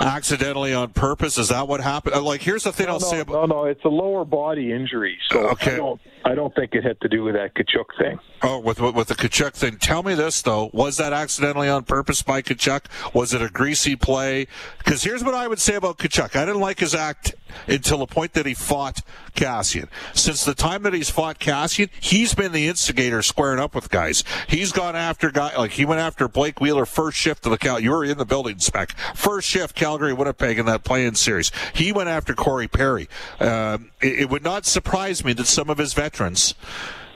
accidentally 0.00 0.72
on 0.74 0.90
purpose. 0.90 1.38
Is 1.38 1.48
that 1.48 1.68
what 1.68 1.80
happened? 1.80 2.14
Uh, 2.16 2.22
like, 2.22 2.42
here's 2.42 2.64
the 2.64 2.72
thing 2.72 2.86
no, 2.86 2.94
I'll 2.94 3.00
no, 3.00 3.06
say 3.06 3.20
about. 3.20 3.48
No, 3.48 3.62
no, 3.62 3.64
it's 3.64 3.84
a 3.84 3.88
lower 3.88 4.24
body 4.24 4.72
injury. 4.72 5.18
So 5.28 5.50
Okay. 5.50 5.74
I 5.74 5.76
don't, 5.76 6.00
I 6.24 6.34
don't 6.34 6.54
think 6.54 6.74
it 6.74 6.84
had 6.84 7.00
to 7.00 7.08
do 7.08 7.22
with 7.24 7.34
that 7.34 7.54
Tkachuk 7.54 7.86
thing. 7.98 8.18
Oh, 8.42 8.58
with 8.58 8.80
with 8.80 9.08
the 9.08 9.14
Tkachuk 9.14 9.52
thing. 9.52 9.76
Tell 9.78 10.02
me 10.02 10.14
this 10.14 10.40
though: 10.42 10.70
was 10.72 10.96
that 10.96 11.12
accidentally 11.12 11.68
on 11.68 11.84
purpose 11.84 12.22
by 12.22 12.40
Tkachuk? 12.40 12.84
Was 13.14 13.34
it 13.34 13.42
a 13.42 13.48
greasy 13.50 13.96
play? 13.96 14.46
Because 14.78 15.02
here's 15.02 15.22
what 15.22 15.34
I 15.34 15.46
would 15.46 15.58
say 15.58 15.74
about 15.74 15.98
Tkachuk: 15.98 16.36
I 16.36 16.46
didn't 16.46 16.60
like 16.60 16.78
his 16.78 16.94
act 16.94 17.34
until 17.66 17.98
the 17.98 18.06
point 18.06 18.32
that 18.34 18.46
he 18.46 18.54
fought 18.54 19.00
Kassian. 19.34 19.88
Since 20.14 20.44
the 20.44 20.54
time 20.54 20.84
that 20.84 20.94
he's 20.94 21.10
fought 21.10 21.38
Kassian, 21.38 21.90
he's 22.00 22.32
been 22.34 22.52
the 22.52 22.66
instigator, 22.68 23.20
squaring 23.22 23.60
up 23.60 23.74
with 23.74 23.90
guys. 23.90 24.24
He's 24.48 24.72
gone 24.72 24.96
after 24.96 25.30
guy 25.30 25.54
like 25.56 25.72
he 25.72 25.84
went 25.84 26.00
after 26.00 26.28
Blake 26.28 26.60
Wheeler 26.60 26.86
first 26.86 27.18
shift 27.18 27.44
of 27.44 27.52
the 27.52 27.58
count. 27.58 27.82
You 27.82 27.90
were 27.90 28.04
in 28.04 28.16
the 28.18 28.24
building, 28.24 28.58
spec 28.58 28.94
first 29.14 29.48
shift 29.48 29.74
Calgary 29.74 30.12
Winnipeg 30.12 30.58
in 30.58 30.66
that 30.66 30.84
play-in 30.84 31.14
series. 31.14 31.50
He 31.74 31.92
went 31.92 32.08
after 32.08 32.34
Corey 32.34 32.68
Perry. 32.68 33.08
Um, 33.38 33.90
it, 34.00 34.20
it 34.20 34.30
would 34.30 34.44
not 34.44 34.66
surprise 34.66 35.24
me 35.24 35.32
that 35.34 35.46
some 35.46 35.70
of 35.70 35.78
his 35.78 35.94
veterans 35.94 36.54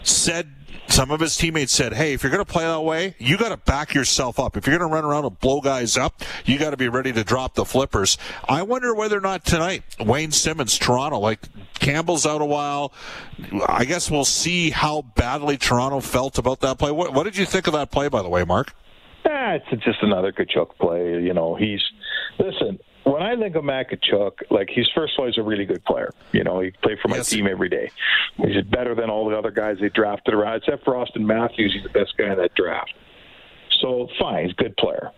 said 0.03 0.51
some 0.87 1.11
of 1.11 1.21
his 1.21 1.37
teammates 1.37 1.73
said, 1.73 1.95
"Hey, 1.95 2.13
if 2.13 2.23
you're 2.23 2.31
going 2.31 2.45
to 2.45 2.51
play 2.51 2.65
that 2.65 2.83
way, 2.83 3.15
you 3.19 3.39
got 3.39 3.49
to 3.49 3.57
back 3.57 3.95
yourself 3.95 4.39
up. 4.39 4.57
If 4.57 4.67
you're 4.67 4.79
going 4.79 4.89
to 4.89 4.95
run 4.95 5.05
around 5.05 5.25
and 5.25 5.39
blow 5.41 5.61
guys 5.61 5.97
up, 5.97 6.23
you 6.45 6.59
got 6.59 6.71
to 6.71 6.77
be 6.77 6.89
ready 6.89 7.13
to 7.13 7.25
drop 7.25 7.55
the 7.55 7.65
flippers." 7.65 8.19
I 8.47 8.63
wonder 8.63 8.95
whether 8.95 9.17
or 9.17 9.23
not 9.23 9.45
tonight 9.45 9.83
Wayne 9.99 10.31
Simmonds, 10.31 10.79
Toronto, 10.79 11.19
like 11.19 11.41
Campbell's 11.79 12.27
out 12.27 12.43
a 12.43 12.45
while. 12.45 12.93
I 13.67 13.85
guess 13.85 14.11
we'll 14.11 14.25
see 14.25 14.71
how 14.71 15.03
badly 15.03 15.57
Toronto 15.57 16.01
felt 16.01 16.39
about 16.39 16.61
that 16.61 16.79
play. 16.79 16.91
What, 16.91 17.15
what 17.15 17.25
did 17.25 17.37
you 17.37 17.47
think 17.47 17.67
of 17.67 17.73
that 17.73 17.91
play, 17.91 18.09
by 18.09 18.23
the 18.23 18.29
way, 18.29 18.45
Mark? 18.45 18.75
Ah, 19.26 19.54
it's 19.54 19.85
just 19.85 20.02
another 20.02 20.33
Tkachuk 20.33 20.76
play. 20.78 21.23
You 21.23 21.33
know, 21.35 21.54
he's 21.54 21.81
listen. 22.38 22.78
When 23.04 23.21
I 23.23 23.37
think 23.37 23.54
of 23.54 23.64
Matt 23.64 23.90
Tkachuk, 23.90 24.33
like 24.50 24.69
he's 24.75 24.87
first 24.95 25.14
of 25.14 25.21
all, 25.21 25.26
he's 25.26 25.37
a 25.38 25.43
really 25.43 25.66
good 25.66 25.85
player. 25.85 26.11
You 26.33 26.43
know, 26.45 26.61
he 26.61 26.71
played 26.83 26.99
for 27.00 27.09
my 27.09 27.16
Yes. 27.16 27.28
team 27.31 27.47
every 27.47 27.69
day. 27.69 27.90
He's 28.37 28.62
better 28.64 28.95
than 28.95 29.11
all 29.11 29.28
the 29.28 29.37
other 29.37 29.50
guys 29.50 29.76
they 29.81 29.90
drafted 29.90 30.33
around, 30.35 30.57
except 30.57 30.85
for 30.85 30.95
Auston 30.95 31.21
Matthews. 31.26 31.73
He's 31.75 31.83
the 31.83 31.90
best 31.90 32.16
guy 32.16 32.33
in 32.33 32.38
that 32.38 32.54
draft. 32.54 32.93
So 33.81 34.09
fine, 34.19 34.45
he's 34.45 34.52
a 34.52 34.62
good 34.62 34.76
player. 34.78 35.11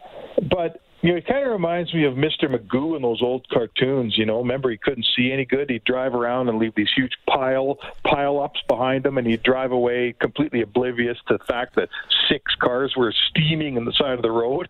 But 0.50 0.80
you 1.02 1.10
know, 1.10 1.16
it 1.16 1.26
kind 1.26 1.44
of 1.44 1.52
reminds 1.52 1.92
me 1.92 2.04
of 2.04 2.14
Mr. 2.14 2.44
Magoo 2.44 2.96
in 2.96 3.02
those 3.02 3.22
old 3.22 3.48
cartoons. 3.48 4.16
You 4.16 4.26
know, 4.26 4.38
remember 4.38 4.70
he 4.70 4.76
couldn't 4.76 5.06
see 5.16 5.30
any 5.30 5.44
good. 5.44 5.70
He'd 5.70 5.84
drive 5.84 6.14
around 6.14 6.48
and 6.48 6.58
leave 6.58 6.74
these 6.74 6.90
huge 6.94 7.12
pile 7.28 7.78
pile 8.04 8.40
ups 8.40 8.60
behind 8.66 9.04
him, 9.04 9.18
and 9.18 9.26
he'd 9.26 9.42
drive 9.42 9.72
away 9.72 10.14
completely 10.18 10.62
oblivious 10.62 11.18
to 11.28 11.36
the 11.38 11.44
fact 11.44 11.76
that 11.76 11.88
six 12.28 12.54
cars 12.56 12.94
were 12.96 13.12
steaming 13.30 13.76
in 13.76 13.84
the 13.84 13.92
side 13.92 14.14
of 14.14 14.22
the 14.22 14.30
road. 14.30 14.68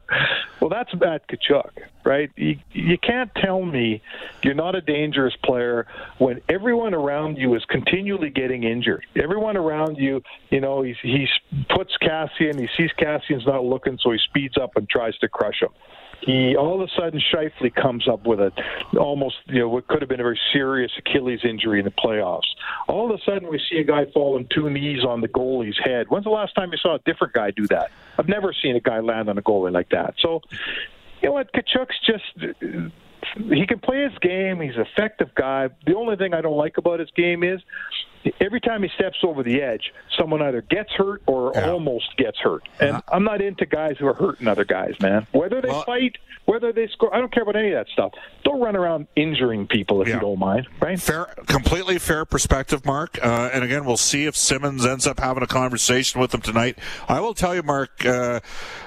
Well, 0.61 0.71
that's 0.71 0.93
Matt 0.95 1.29
Tkachuk, 1.29 1.71
right? 2.07 2.31
You, 2.37 2.57
you 2.73 2.97
can't 2.97 3.31
tell 3.35 3.63
me 3.63 4.01
you're 4.43 4.55
not 4.55 4.77
a 4.77 4.81
dangerous 4.81 5.35
player 5.45 5.87
when 6.19 6.41
everyone 6.49 6.95
around 6.95 7.37
you 7.37 7.55
is 7.57 7.65
continually 7.65 8.31
getting 8.31 8.63
injured. 8.63 9.05
Everyone 9.17 9.57
around 9.57 9.99
you, 9.99 10.23
you 10.51 10.61
know, 10.61 10.83
he's, 10.83 10.97
he 11.03 11.27
puts 11.69 11.97
Kassian, 12.01 12.61
he 12.61 12.69
sees 12.77 12.91
Kassian's 12.99 13.47
not 13.47 13.65
looking, 13.65 13.99
so 14.01 14.13
he 14.13 14.19
speeds 14.19 14.57
up 14.57 14.77
and 14.77 14.89
tries 14.89 15.19
to 15.19 15.29
crush 15.29 15.61
him. 15.61 15.71
He 16.23 16.57
all 16.57 16.83
of 16.83 16.89
a 16.89 16.93
sudden 16.99 17.21
Scheifele 17.21 17.75
comes 17.75 18.09
up 18.09 18.27
with 18.27 18.41
a 18.41 18.51
almost 18.99 19.37
you 19.47 19.59
know 19.61 19.69
what 19.69 19.87
could 19.87 20.01
have 20.01 20.09
been 20.09 20.19
a 20.19 20.23
very 20.23 20.41
serious 20.51 20.91
Achilles 20.99 21.41
injury 21.45 21.79
in 21.79 21.85
the 21.85 21.91
playoffs. 21.91 22.49
All 22.89 23.13
of 23.13 23.21
a 23.21 23.23
sudden 23.23 23.51
we 23.51 23.61
see 23.71 23.79
a 23.79 23.85
guy 23.85 24.07
fall 24.07 24.37
on 24.37 24.49
two 24.53 24.71
knees 24.71 25.05
on 25.05 25.21
the 25.21 25.29
goalie's 25.29 25.79
head. 25.85 26.07
When's 26.09 26.25
the 26.25 26.31
last 26.31 26.55
time 26.55 26.73
you 26.73 26.79
saw 26.79 26.95
a 26.95 26.99
different 27.01 27.35
guy 27.35 27.51
do 27.51 27.67
that? 27.67 27.91
I've 28.19 28.29
never 28.29 28.55
seen 28.55 28.77
a 28.77 28.81
guy 28.81 29.01
land 29.01 29.29
on 29.29 29.37
a 29.37 29.43
goalie 29.43 29.73
like 29.73 29.91
that. 29.91 30.15
So 30.19 30.41
you 31.23 31.29
know 31.29 31.33
what, 31.33 31.53
Tkachuk's 31.53 31.97
just 32.05 32.55
he 33.51 33.67
can 33.67 33.79
play 33.79 34.03
his 34.03 34.17
game. 34.21 34.61
He's 34.61 34.77
an 34.77 34.87
effective 34.93 35.35
guy. 35.35 35.69
The 35.87 35.95
only 35.95 36.17
thing 36.17 36.35
I 36.35 36.41
don't 36.41 36.57
like 36.57 36.79
about 36.79 37.01
his 37.01 37.11
game 37.17 37.43
is 37.43 37.61
every 38.41 38.61
time 38.61 38.83
he 38.83 38.89
steps 38.95 39.19
over 39.23 39.43
the 39.43 39.63
edge, 39.63 39.93
someone 40.19 40.43
either 40.43 40.63
gets 40.63 40.91
hurt 40.93 41.23
or 41.27 41.53
Yeah. 41.55 41.71
almost 41.71 42.17
gets 42.17 42.39
hurt. 42.39 42.63
And 42.81 43.03
I'm 43.09 43.25
not 43.25 43.41
into 43.41 43.67
guys 43.67 43.97
who 43.99 44.07
are 44.07 44.15
hurting 44.15 44.49
other 44.49 44.65
guys, 44.65 44.95
man. 45.01 45.27
Whether 45.33 45.61
they 45.61 45.69
Well- 45.69 45.85
fight, 45.85 46.17
whether 46.45 46.73
they 46.73 46.87
score, 46.89 47.15
I 47.15 47.19
don't 47.19 47.33
care 47.33 47.43
about 47.43 47.57
any 47.57 47.73
of 47.73 47.75
that 47.75 47.89
stuff. 47.93 48.13
Don't 48.45 48.61
run 48.61 48.77
around 48.77 49.07
injuring 49.17 49.67
people 49.67 50.01
if 50.03 50.09
Yeah. 50.09 50.15
you 50.15 50.21
don't 50.21 50.39
mind, 50.39 50.67
right? 50.81 50.99
Fair, 51.01 51.27
completely 51.47 51.99
fair 51.99 52.25
perspective, 52.25 52.85
Mark. 52.87 53.19
Uh, 53.23 53.51
and 53.53 53.65
again, 53.65 53.85
we'll 53.85 53.97
see 53.97 54.27
if 54.27 54.37
Simmonds 54.37 54.87
ends 54.87 55.07
up 55.07 55.19
having 55.21 55.43
a 55.43 55.47
conversation 55.49 56.21
with 56.21 56.33
him 56.33 56.41
tonight. 56.41 56.79
I 57.09 57.21
will 57.21 57.35
tell 57.35 57.55
you, 57.55 57.63
Mark, 57.63 58.05
uh, 58.07 58.41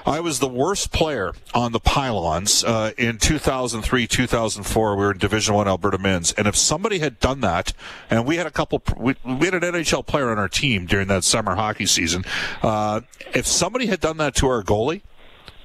I 0.06 0.20
was 0.20 0.38
the 0.38 0.48
worst 0.48 0.92
player 0.92 1.32
on 1.54 1.72
the 1.72 1.80
pylons 1.80 2.64
uh, 2.64 2.92
in 2.96 3.18
2003, 3.18 4.06
2004. 4.06 4.96
We 4.96 5.04
were 5.04 5.12
in 5.12 5.18
Division 5.18 5.54
One 5.54 5.68
Alberta 5.68 5.98
Men's, 5.98 6.32
and 6.32 6.46
if 6.46 6.56
somebody 6.56 6.98
had 7.00 7.20
done 7.20 7.40
that, 7.42 7.72
and 8.10 8.24
we 8.26 8.36
had 8.36 8.46
a 8.46 8.50
couple, 8.50 8.82
we, 8.96 9.14
we 9.24 9.46
had 9.46 9.54
an 9.54 9.62
NHL 9.62 10.06
player 10.06 10.30
on 10.30 10.38
our 10.38 10.48
team 10.48 10.86
during 10.86 11.08
that 11.08 11.24
summer 11.24 11.54
hockey 11.54 11.86
season. 11.86 12.24
Uh, 12.62 13.02
if 13.34 13.46
somebody 13.46 13.86
had 13.86 14.00
done 14.00 14.16
that 14.18 14.34
to 14.36 14.46
our 14.48 14.62
goalie 14.62 15.02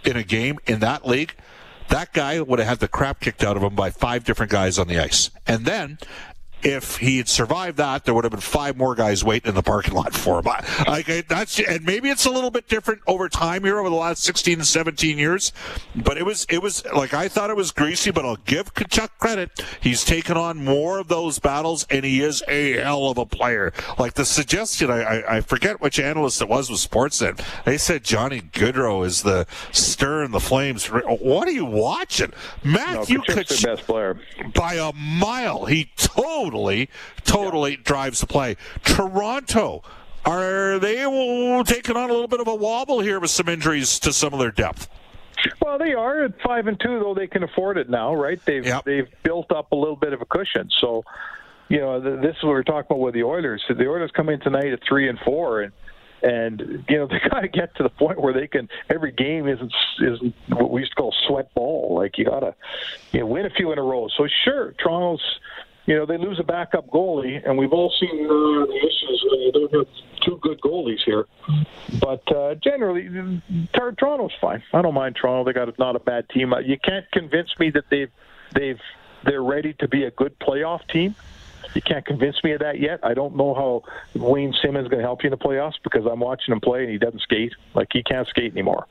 in 0.04 0.18
a 0.18 0.24
game 0.24 0.60
in 0.66 0.80
that 0.80 1.08
league, 1.08 1.36
that 1.90 2.14
guy 2.14 2.42
would 2.42 2.60
have 2.60 2.68
had 2.68 2.80
the 2.80 2.88
crap 2.88 3.20
kicked 3.20 3.44
out 3.44 3.56
of 3.58 3.64
him 3.64 3.76
by 3.76 3.90
five 3.90 4.24
different 4.24 4.52
guys 4.52 4.80
on 4.80 4.88
the 4.88 5.00
ice. 5.00 5.30
And 5.46 5.66
then, 5.66 6.00
if 6.66 6.98
he 6.98 7.18
had 7.18 7.30
survived 7.30 7.78
that, 7.78 8.04
there 8.06 8.14
would 8.14 8.24
have 8.24 8.32
been 8.32 8.40
five 8.42 8.76
more 8.76 8.96
guys 8.96 9.24
waiting 9.24 9.50
in 9.50 9.56
the 9.56 9.62
parking 9.64 9.94
lot 9.94 10.14
for 10.14 10.40
him. 10.40 10.46
Like 10.88 11.28
that's, 11.28 11.60
and 11.60 11.86
maybe 11.86 12.10
it's 12.10 12.26
a 12.26 12.30
little 12.32 12.52
bit 12.52 12.68
different 12.68 13.02
over 13.08 13.30
time 13.30 13.64
here 13.64 13.80
over 13.80 13.90
the 13.90 13.96
last 13.96 14.24
16 14.24 14.60
to 14.60 14.66
17 14.66 15.18
years. 15.18 15.54
But 15.96 16.18
it 16.18 16.26
was, 16.26 16.46
it 16.50 16.62
was 16.62 16.84
like 16.94 17.14
I 17.14 17.28
thought 17.28 17.50
it 17.50 17.56
was 17.56 17.72
greasy, 17.72 18.12
but 18.12 18.26
I'll 18.26 18.36
give 18.38 18.74
Tkachuk 18.74 19.10
credit. 19.20 19.52
He's 19.80 20.04
taken 20.04 20.36
on 20.38 20.64
more 20.64 21.00
of 21.00 21.08
those 21.08 21.40
battles, 21.40 21.86
and 21.90 22.04
he 22.04 22.22
is 22.22 22.44
a 22.48 22.74
hell 22.74 23.08
of 23.10 23.18
a 23.18 23.26
player. 23.26 23.72
Like 24.00 24.16
the 24.16 24.26
suggestion, 24.26 24.90
I, 24.90 25.02
I, 25.04 25.38
I 25.38 25.42
forget 25.42 25.82
which 25.82 26.00
analyst 26.00 26.42
it 26.42 26.50
was 26.50 26.70
with 26.70 26.80
Sportsnet. 26.80 27.44
They 27.64 27.78
said 27.78 28.04
Johnny 28.04 28.42
Gaudreau 28.42 29.06
is 29.06 29.22
the 29.22 29.46
stir 29.72 30.24
in 30.24 30.32
the 30.32 30.40
flames. 30.40 30.88
What 30.88 31.48
are 31.48 31.52
you 31.52 31.66
watching, 31.66 32.34
No, 32.64 32.72
Matthew 32.72 33.20
Tkachuk's 33.20 33.36
Tkachuk? 33.60 33.62
their 33.62 33.76
best 33.76 33.88
player. 33.88 34.20
by 34.56 34.74
a 34.76 34.92
mile. 34.94 35.66
He 35.66 35.92
totally, 35.98 36.55
totally 37.24 37.76
drives 37.76 38.20
the 38.22 38.28
play. 38.28 38.56
Toronto, 38.84 39.84
are 40.26 40.80
they 40.80 40.96
taking 41.66 41.96
on 41.96 42.10
a 42.10 42.14
little 42.14 42.28
bit 42.28 42.40
of 42.40 42.48
a 42.48 42.56
wobble 42.56 43.00
here 43.00 43.20
with 43.20 43.30
some 43.30 43.48
injuries 43.48 44.00
to 44.00 44.14
some 44.14 44.34
of 44.34 44.40
their 44.40 44.52
depth? 44.52 44.88
Well, 45.62 45.78
they 45.78 45.94
are 45.94 46.24
at 46.24 46.42
five 46.42 46.68
and 46.68 46.80
two, 46.80 47.00
though 47.00 47.14
they 47.14 47.28
can 47.28 47.44
afford 47.44 47.78
it 47.78 47.90
now, 47.90 48.14
right? 48.16 48.40
They've 48.46 48.66
Yep. 48.66 48.86
they've 48.86 49.08
built 49.24 49.52
up 49.52 49.72
a 49.72 49.76
little 49.76 49.96
bit 49.96 50.14
of 50.14 50.22
a 50.22 50.26
cushion. 50.26 50.70
So, 50.80 51.04
you 51.70 51.80
know, 51.80 52.00
this 52.00 52.36
is 52.38 52.44
what 52.44 52.52
we're 52.52 52.64
talking 52.64 52.88
about 52.90 53.00
with 53.00 53.14
the 53.14 53.24
Oilers. 53.24 53.64
The 53.68 53.88
Oilers 53.88 54.12
come 54.12 54.30
in 54.30 54.40
tonight 54.40 54.72
at 54.72 54.80
three 54.88 55.08
and 55.10 55.20
four, 55.20 55.62
and 55.62 55.74
and 56.24 56.84
you 56.90 56.98
know 56.98 57.08
they 57.12 57.20
got 57.30 57.42
to 57.42 57.48
get 57.48 57.76
to 57.76 57.84
the 57.84 57.90
point 57.90 58.20
where 58.20 58.34
they 58.34 58.48
can. 58.48 58.70
Every 58.90 59.12
game 59.12 59.48
isn't 59.48 59.74
isn't 60.02 60.34
what 60.50 60.72
we 60.72 60.82
used 60.82 60.94
to 60.94 60.96
call 60.96 61.14
sweat 61.28 61.54
ball. 61.54 61.96
Like 61.96 62.18
you 62.18 62.26
got 62.26 62.40
to 62.40 62.56
you 63.12 63.20
know 63.20 63.26
win 63.28 63.46
a 63.46 63.50
few 63.52 63.72
in 63.72 63.78
a 63.78 63.84
row. 63.84 64.08
So 64.18 64.28
sure, 64.44 64.74
Toronto's. 64.82 65.22
You 65.86 65.96
know 65.98 66.06
they 66.06 66.18
lose 66.18 66.40
a 66.40 66.44
backup 66.44 66.90
goalie, 66.90 67.42
and 67.48 67.58
we've 67.58 67.72
all 67.74 67.94
seen 68.00 68.26
uh, 68.26 68.30
the 68.66 68.78
issues 68.78 69.26
when 69.30 69.40
you 69.42 69.52
don't 69.52 69.74
have 69.74 69.88
two 70.22 70.38
good 70.42 70.60
goalies 70.62 71.04
here. 71.06 71.26
But 72.00 72.24
uh, 72.36 72.56
generally, 72.56 73.42
Tor- 73.74 73.92
Toronto's 73.94 74.32
fine. 74.42 74.64
I 74.74 74.82
don't 74.82 74.96
mind 74.96 75.16
Toronto. 75.16 75.44
They 75.44 75.54
got 75.54 75.78
not 75.78 75.96
a 75.96 76.00
bad 76.00 76.28
team. 76.30 76.54
Uh, 76.54 76.60
You 76.60 76.78
can't 76.80 77.06
convince 77.12 77.50
me 77.60 77.70
that 77.72 77.86
they've 77.92 78.10
they've 78.54 78.80
they're 79.24 79.44
ready 79.44 79.74
to 79.74 79.88
be 79.88 80.04
a 80.06 80.12
good 80.12 80.38
playoff 80.40 80.88
team. 80.88 81.16
You 81.76 81.82
can't 81.82 82.06
convince 82.06 82.42
me 82.44 82.54
of 82.54 82.62
that 82.62 82.80
yet. 82.80 83.02
I 83.04 83.14
don't 83.14 83.36
know 83.36 83.54
how 83.54 83.84
Wayne 84.20 84.54
Simmonds 84.62 84.88
is 84.88 84.90
going 84.90 85.02
to 85.02 85.06
help 85.06 85.24
you 85.24 85.28
in 85.28 85.32
the 85.32 85.38
playoffs 85.38 85.76
because 85.84 86.06
I'm 86.10 86.22
watching 86.22 86.54
him 86.54 86.62
play 86.62 86.84
and 86.84 86.90
he 86.90 86.98
doesn't 86.98 87.22
skate. 87.22 87.54
Like 87.74 87.90
he 87.92 88.02
can't 88.02 88.28
skate 88.30 88.54
anymore. 88.54 88.88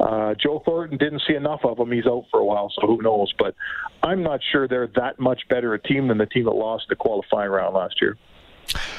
Uh, 0.00 0.34
Joe 0.34 0.62
Thornton 0.64 0.96
didn't 0.96 1.22
see 1.28 1.34
enough 1.34 1.60
of 1.64 1.78
him. 1.78 1.92
He's 1.92 2.06
out 2.06 2.24
for 2.30 2.40
a 2.40 2.44
while, 2.44 2.72
so 2.74 2.86
who 2.86 3.02
knows? 3.02 3.32
But 3.38 3.54
I'm 4.02 4.22
not 4.22 4.40
sure 4.50 4.66
they're 4.66 4.88
that 4.96 5.20
much 5.20 5.42
better 5.48 5.74
a 5.74 5.78
team 5.78 6.08
than 6.08 6.16
the 6.18 6.26
team 6.26 6.44
that 6.44 6.52
lost 6.52 6.86
the 6.88 6.96
qualifying 6.96 7.50
round 7.50 7.74
last 7.74 8.00
year. 8.00 8.16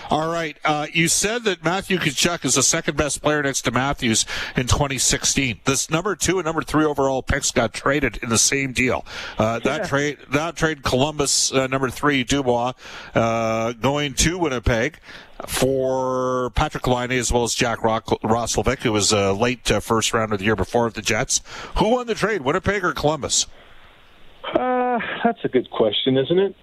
All 0.10 0.32
right. 0.32 0.58
Uh, 0.64 0.88
you 0.94 1.08
said 1.08 1.44
that 1.46 1.64
Matthew 1.64 1.98
Tkachuk 1.98 2.46
is 2.46 2.56
the 2.56 2.64
second 2.64 2.98
best 2.98 3.22
player 3.22 3.42
next 3.42 3.64
to 3.64 3.72
Matthews 3.72 4.26
in 4.56 4.68
2016. 4.68 5.62
This 5.66 5.90
number 5.90 6.16
two 6.16 6.38
and 6.38 6.46
number 6.46 6.62
three 6.62 6.86
overall 6.86 7.24
picks 7.24 7.52
got 7.52 7.74
traded 7.74 8.18
in 8.22 8.30
the 8.30 8.38
same 8.38 8.74
deal. 8.74 9.06
Uh, 9.38 9.60
that 9.60 9.82
yeah. 9.82 9.88
trade, 9.88 10.18
that 10.32 10.56
trade, 10.56 10.84
Columbus 10.84 11.52
uh, 11.52 11.68
number 11.68 11.90
three 11.90 12.24
Dubois 12.24 12.74
uh, 13.16 13.74
going 13.74 14.14
to 14.16 14.38
Winnipeg 14.38 15.00
for 15.48 16.52
Patrick 16.52 16.88
Laine 16.88 17.12
as 17.14 17.32
well 17.32 17.44
as 17.44 17.54
Jack 17.56 17.80
Roslovic, 17.80 18.80
who 18.80 18.92
was 18.92 19.12
a 19.12 19.34
late 19.34 19.70
uh, 19.72 19.80
first 19.80 20.14
rounder 20.14 20.38
the 20.38 20.46
year 20.46 20.56
before 20.56 20.86
of 20.86 20.94
the 20.94 21.02
Jets. 21.02 21.42
Who 21.78 21.90
won 21.90 22.08
the 22.08 22.16
trade, 22.16 22.42
Winnipeg 22.42 22.84
or 22.84 22.94
Columbus? 22.94 23.48
Uh, 24.54 25.00
that's 25.24 25.44
a 25.44 25.48
good 25.48 25.70
question, 25.72 26.18
isn't 26.18 26.40
it? 26.40 26.56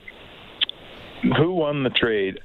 Who 1.22 1.52
won 1.52 1.82
the 1.82 1.90
trade? 1.90 2.40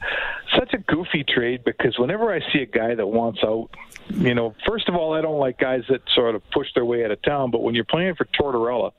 Such 0.57 0.73
a 0.73 0.77
goofy 0.77 1.23
trade 1.23 1.63
because 1.63 1.97
whenever 1.97 2.33
I 2.33 2.39
see 2.51 2.59
a 2.59 2.65
guy 2.65 2.95
that 2.95 3.07
wants 3.07 3.39
out, 3.43 3.69
you 4.09 4.33
know, 4.33 4.55
first 4.67 4.89
of 4.89 4.95
all, 4.95 5.13
I 5.13 5.21
don't 5.21 5.39
like 5.39 5.57
guys 5.59 5.83
that 5.89 6.01
sort 6.13 6.35
of 6.35 6.41
push 6.51 6.67
their 6.75 6.85
way 6.85 7.03
out 7.03 7.11
of 7.11 7.21
town. 7.21 7.51
But 7.51 7.61
when 7.61 7.75
you're 7.75 7.85
playing 7.85 8.15
for 8.15 8.25
Tortorella, 8.25 8.91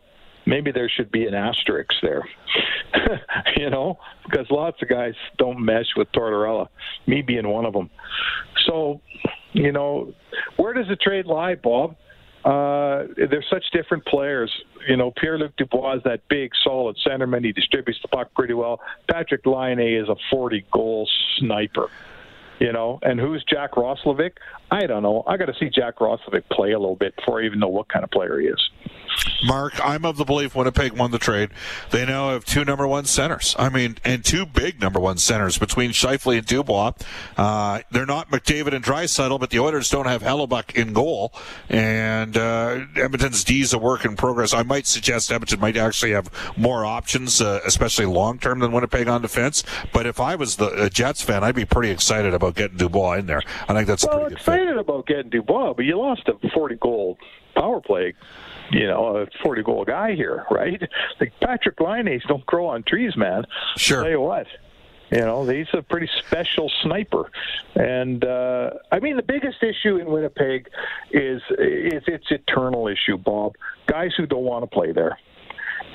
maybe 0.46 0.72
there 0.72 0.88
should 0.88 1.10
be 1.10 1.26
an 1.26 1.34
asterisk 1.34 1.92
there, 2.02 2.26
you 3.56 3.68
know, 3.68 3.98
because 4.24 4.46
lots 4.50 4.80
of 4.80 4.88
guys 4.88 5.14
don't 5.38 5.62
mesh 5.62 5.94
with 5.96 6.10
Tortorella, 6.12 6.68
me 7.06 7.22
being 7.22 7.48
one 7.48 7.66
of 7.66 7.72
them. 7.72 7.90
So, 8.66 9.00
you 9.52 9.72
know, 9.72 10.14
where 10.56 10.72
does 10.72 10.88
the 10.88 10.96
trade 10.96 11.26
lie, 11.26 11.56
Bob? 11.56 11.96
Uh, 12.46 13.08
they're 13.16 13.44
such 13.50 13.64
different 13.72 14.06
players. 14.06 14.52
You 14.88 14.96
know, 14.96 15.10
Pierre 15.10 15.36
Luc 15.36 15.56
Dubois 15.56 15.96
is 15.96 16.02
that 16.04 16.20
big, 16.28 16.52
solid 16.62 16.96
centerman. 17.04 17.44
He 17.44 17.50
distributes 17.50 18.00
the 18.02 18.08
puck 18.08 18.32
pretty 18.34 18.54
well. 18.54 18.80
Patrick 19.10 19.44
Laine 19.44 19.80
is 19.80 20.08
a 20.08 20.14
40 20.30 20.64
goal 20.72 21.08
sniper. 21.38 21.88
You 22.60 22.72
know, 22.72 23.00
and 23.02 23.20
who's 23.20 23.44
Jack 23.50 23.72
Roslovic? 23.72 24.32
I 24.70 24.86
don't 24.86 25.02
know. 25.02 25.24
I 25.26 25.36
got 25.36 25.46
to 25.46 25.54
see 25.58 25.68
Jack 25.68 25.96
Roslovic 25.96 26.48
play 26.50 26.72
a 26.72 26.78
little 26.78 26.96
bit 26.96 27.14
before 27.16 27.42
I 27.42 27.46
even 27.46 27.58
know 27.58 27.68
what 27.68 27.88
kind 27.88 28.02
of 28.02 28.10
player 28.10 28.38
he 28.38 28.46
is. 28.46 28.70
Mark, 29.44 29.74
I'm 29.84 30.04
of 30.04 30.16
the 30.16 30.24
belief 30.24 30.54
Winnipeg 30.54 30.92
won 30.92 31.10
the 31.10 31.18
trade. 31.18 31.50
They 31.90 32.04
now 32.04 32.30
have 32.30 32.44
two 32.44 32.64
number 32.64 32.86
one 32.86 33.04
centers. 33.04 33.54
I 33.58 33.68
mean, 33.68 33.96
and 34.04 34.24
two 34.24 34.46
big 34.46 34.80
number 34.80 34.98
one 34.98 35.18
centers 35.18 35.58
between 35.58 35.90
Scheifele 35.90 36.38
and 36.38 36.46
Dubois. 36.46 36.92
Uh, 37.36 37.80
they're 37.90 38.06
not 38.06 38.30
McDavid 38.30 38.74
and 38.74 38.84
Draisaitl, 38.84 39.38
but 39.38 39.50
the 39.50 39.58
Oilers 39.58 39.90
don't 39.90 40.06
have 40.06 40.22
Hellebuyck 40.22 40.74
in 40.74 40.92
goal. 40.92 41.32
And 41.68 42.36
uh, 42.36 42.84
Edmonton's 42.96 43.44
D 43.44 43.60
is 43.60 43.72
a 43.72 43.78
work 43.78 44.04
in 44.04 44.16
progress. 44.16 44.54
I 44.54 44.62
might 44.62 44.86
suggest 44.86 45.30
Edmonton 45.30 45.60
might 45.60 45.76
actually 45.76 46.12
have 46.12 46.30
more 46.56 46.84
options, 46.84 47.40
uh, 47.40 47.60
especially 47.64 48.06
long 48.06 48.38
term, 48.38 48.58
than 48.60 48.72
Winnipeg 48.72 49.08
on 49.08 49.22
defense. 49.22 49.62
But 49.92 50.06
if 50.06 50.20
I 50.20 50.34
was 50.34 50.56
the 50.56 50.90
Jets 50.92 51.22
fan, 51.22 51.44
I'd 51.44 51.54
be 51.54 51.64
pretty 51.64 51.90
excited 51.90 52.34
about 52.34 52.54
getting 52.54 52.76
Dubois 52.76 53.18
in 53.18 53.26
there. 53.26 53.42
I 53.68 53.74
think 53.74 53.86
that's 53.86 54.04
well, 54.04 54.16
a 54.16 54.20
pretty 54.20 54.34
good 54.34 54.38
excited 54.38 54.76
about 54.78 55.06
getting 55.06 55.30
Dubois, 55.30 55.74
but 55.74 55.84
you 55.84 55.98
lost 55.98 56.28
a 56.28 56.50
40 56.50 56.76
goal 56.76 57.18
power 57.54 57.80
play 57.80 58.14
you 58.70 58.86
know, 58.86 59.18
a 59.18 59.26
40 59.42 59.62
goal 59.62 59.84
guy 59.84 60.14
here, 60.14 60.44
right? 60.50 60.80
Like 61.20 61.32
Patrik 61.40 61.80
Laine's 61.80 62.22
don't 62.28 62.44
grow 62.46 62.66
on 62.66 62.82
trees, 62.82 63.16
man. 63.16 63.44
Sure. 63.76 63.98
I'll 63.98 64.04
tell 64.04 64.10
you 64.10 64.20
what. 64.20 64.46
You 65.10 65.20
know, 65.20 65.46
he's 65.46 65.68
a 65.72 65.82
pretty 65.82 66.08
special 66.18 66.70
sniper. 66.82 67.30
And 67.76 68.24
uh, 68.24 68.70
I 68.90 68.98
mean, 68.98 69.16
the 69.16 69.22
biggest 69.22 69.62
issue 69.62 69.96
in 69.96 70.06
Winnipeg 70.06 70.68
is, 71.12 71.40
is 71.58 72.02
its 72.08 72.26
eternal 72.30 72.88
issue, 72.88 73.16
Bob. 73.16 73.54
Guys 73.86 74.10
who 74.16 74.26
don't 74.26 74.42
want 74.42 74.64
to 74.64 74.66
play 74.66 74.90
there. 74.92 75.16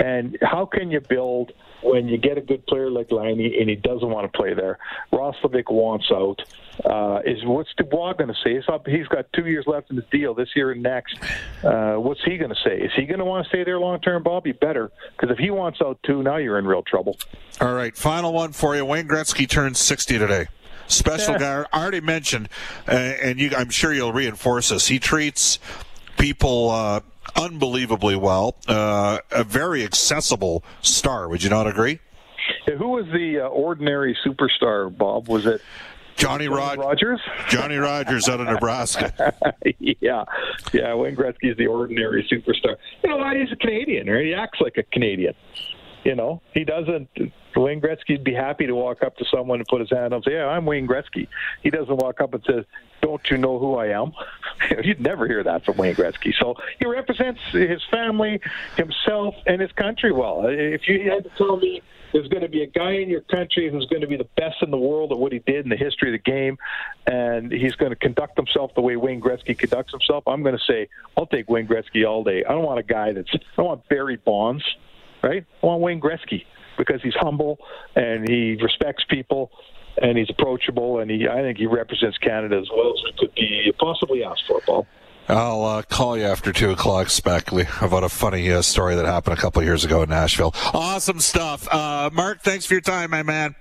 And 0.01 0.38
how 0.41 0.65
can 0.65 0.89
you 0.89 1.00
build 1.00 1.51
when 1.84 2.08
you 2.08 2.17
get 2.17 2.38
a 2.38 2.41
good 2.41 2.65
player 2.65 2.89
like 2.89 3.12
Laine 3.12 3.39
and 3.60 3.70
he 3.70 3.75
doesn't 3.75 4.10
want 4.10 4.31
to 4.31 4.36
play 4.36 4.55
there? 4.55 4.79
Roslovic 5.13 5.70
wants 5.72 6.08
out. 6.12 6.41
Uh, 6.84 7.20
is 7.24 7.46
what's 7.46 7.70
Dubois 7.77 8.13
going 8.13 8.29
to 8.29 8.36
say? 8.43 8.55
He's, 8.55 8.67
up, 8.67 8.88
he's 8.88 9.08
got 9.08 9.31
two 9.34 9.46
years 9.46 9.65
left 9.67 9.91
in 9.91 9.98
his 9.98 10.05
deal 10.12 10.34
this 10.34 10.50
year 10.55 10.72
and 10.72 10.81
next. 10.81 11.20
Uh, 11.63 11.93
what's 11.96 12.24
he 12.25 12.38
going 12.38 12.50
to 12.50 12.55
say? 12.63 12.79
Is 12.79 12.91
he 12.96 13.05
going 13.05 13.20
to 13.20 13.25
want 13.25 13.46
to 13.46 13.50
stay 13.50 13.63
there 13.63 13.79
long 13.79 14.01
term, 14.01 14.24
Bob? 14.24 14.48
You 14.48 14.55
better, 14.55 14.91
because 15.12 15.29
if 15.29 15.38
he 15.38 15.51
wants 15.51 15.79
out 15.84 16.00
too, 16.03 16.24
now 16.24 16.38
you're 16.38 16.58
in 16.58 16.65
real 16.65 16.81
trouble. 16.81 17.17
All 17.60 17.74
right, 17.74 17.96
final 17.96 18.34
one 18.34 18.53
for 18.53 18.75
you. 18.75 18.84
Wayne 18.84 19.08
Gretzky 19.08 19.48
turns 19.48 19.77
60 19.77 20.17
today 20.17 20.48
special 20.88 21.38
guy. 21.38 21.65
I 21.72 21.81
already 21.81 22.01
mentioned, 22.01 22.50
uh, 22.86 22.91
and 22.91 23.39
you, 23.39 23.51
I'm 23.55 23.70
sure 23.70 23.93
you'll 23.93 24.12
reinforce 24.12 24.70
this. 24.70 24.88
He 24.88 25.00
treats 25.00 25.58
people 26.17 26.70
uh, 26.70 27.00
unbelievably 27.36 28.16
well. 28.16 28.56
Uh, 28.68 29.20
a 29.32 29.44
very 29.44 29.84
accessible 29.84 30.63
star. 30.82 31.28
Would 31.30 31.44
you 31.44 31.50
not 31.50 31.68
agree? 31.68 32.00
Yeah, 32.68 32.75
who 32.75 32.90
was 32.90 33.06
the 33.08 33.42
uh, 33.42 33.48
ordinary 33.48 34.18
superstar, 34.25 34.96
Bob? 34.96 35.28
Was 35.28 35.46
it 35.46 35.62
Johnny 36.16 36.48
Rod- 36.48 36.79
Rodgers? 36.79 37.20
Johnny 37.50 37.77
Rodgers 37.77 38.27
out 38.27 38.40
of 38.40 38.48
Nebraska. 38.48 39.34
yeah, 39.79 40.24
yeah. 40.74 40.94
Wayne 40.94 41.16
Gretzky 41.16 41.51
is 41.51 41.57
the 41.57 41.68
ordinary 41.68 42.27
superstar. 42.31 42.75
You 43.03 43.10
know, 43.10 43.29
he's 43.40 43.51
a 43.51 43.55
Canadian, 43.55 44.07
right? 44.07 44.25
He 44.25 44.34
acts 44.34 44.60
like 44.62 44.77
a 44.77 44.84
Canadian. 44.84 45.34
You 46.03 46.16
know, 46.16 46.42
he 46.53 46.64
doesn't. 46.64 47.09
Wayne 47.55 47.81
Gretzky'd 47.81 48.24
be 48.24 48.33
happy 48.33 48.66
to 48.66 48.74
walk 48.74 49.03
up 49.03 49.18
to 49.18 49.25
someone 49.25 49.59
and 49.59 49.68
put 49.68 49.81
his 49.81 49.90
hand 49.90 50.14
up 50.14 50.18
and 50.18 50.24
say, 50.24 50.33
"Yeah, 50.33 50.48
I'm 50.48 50.66
Wayne 50.66 50.87
Gretzky." 50.87 51.27
He 51.61 51.70
doesn't 51.70 51.96
walk 51.96 52.22
up 52.22 52.33
and 52.33 52.44
says, 52.44 52.66
"Don't 53.01 53.22
you 53.29 53.37
know 53.37 53.59
who 53.59 53.75
I 53.75 53.87
am?" 53.87 54.14
You'd 54.83 55.01
never 55.01 55.27
hear 55.27 55.44
that 55.44 55.64
from 55.64 55.77
Wayne 55.77 55.96
Gretzky. 55.96 56.33
So 56.40 56.55
he 56.79 56.87
represents 56.87 57.40
his 57.51 57.81
family, 57.92 58.42
himself, 58.77 59.35
and 59.46 59.61
his 59.61 59.72
country 59.74 60.11
well. 60.11 60.46
If 60.48 60.87
you 60.87 61.11
had 61.11 61.24
to 61.25 61.29
tell 61.37 61.57
me 61.57 61.81
there's 62.14 62.27
going 62.27 62.42
to 62.42 62.50
be 62.50 62.64
a 62.64 62.68
guy 62.68 62.94
in 62.94 63.09
your 63.09 63.22
country 63.22 63.70
who's 63.70 63.85
going 63.85 64.01
to 64.01 64.07
be 64.07 64.18
the 64.18 64.27
best 64.35 64.57
in 64.61 64.72
the 64.72 64.77
world 64.77 65.11
at 65.11 65.18
what 65.18 65.31
he 65.31 65.40
did 65.40 65.66
in 65.66 65.70
the 65.70 65.77
history 65.77 66.14
of 66.14 66.24
the 66.24 66.31
game, 66.31 66.57
and 67.07 67.51
he's 67.51 67.75
going 67.75 67.92
to 67.92 67.96
conduct 67.96 68.37
himself 68.37 68.72
the 68.75 68.81
way 68.81 68.96
Wayne 68.96 69.22
Gretzky 69.22 69.57
conducts 69.57 69.92
himself, 69.92 70.24
I'm 70.27 70.44
going 70.44 70.57
to 70.57 70.64
say, 70.68 70.90
I'll 71.16 71.25
take 71.25 71.50
Wayne 71.50 71.68
Gretzky 71.68 72.07
all 72.07 72.24
day. 72.24 72.44
I 72.44 72.51
don't 72.51 72.64
want 72.64 72.79
a 72.79 72.83
guy 72.83 73.14
that's, 73.14 73.29
I 73.33 73.40
don't 73.55 73.66
want 73.66 73.87
Barry 73.87 74.18
Bonds 74.18 74.64
right? 75.24 75.46
I 75.62 75.66
want 75.66 75.81
Wayne 75.81 76.01
Gretzky 76.01 76.46
because 76.77 77.01
he's 77.01 77.14
humble 77.16 77.60
and 77.96 78.27
he 78.27 78.57
respects 78.62 79.03
people 79.10 79.51
and 80.01 80.18
he's 80.18 80.29
approachable 80.29 81.00
and 81.00 81.12
he 81.12 81.27
I 81.27 81.42
think 81.42 81.57
he 81.57 81.66
represents 81.66 82.18
Canada 82.18 82.57
as 82.57 82.70
well 82.75 82.94
as 82.94 83.03
we 83.03 83.14
could 83.20 83.36
be 83.36 83.72
possibly 83.79 84.24
asked 84.24 84.44
for, 84.48 84.62
Paul. 84.62 84.88
I'll 85.27 85.64
uh, 85.64 85.81
call 85.84 86.18
you 86.18 86.24
after 86.24 86.51
two 86.51 86.72
o'clock, 86.72 87.07
Speckley, 87.07 87.68
about 87.86 88.03
a 88.03 88.10
funny 88.10 88.51
uh, 88.51 88.62
story 88.62 88.96
that 88.96 89.05
happened 89.05 89.38
a 89.38 89.42
couple 89.42 89.64
years 89.64 89.86
ago 89.86 90.01
in 90.01 90.10
Nashville. 90.10 90.53
Awesome 90.74 91.20
stuff, 91.20 91.72
uh, 91.74 92.10
Mark. 92.12 92.42
Thanks 92.42 92.66
for 92.66 92.74
your 92.74 92.81
time, 92.81 93.12
my 93.12 93.24
man. 93.24 93.55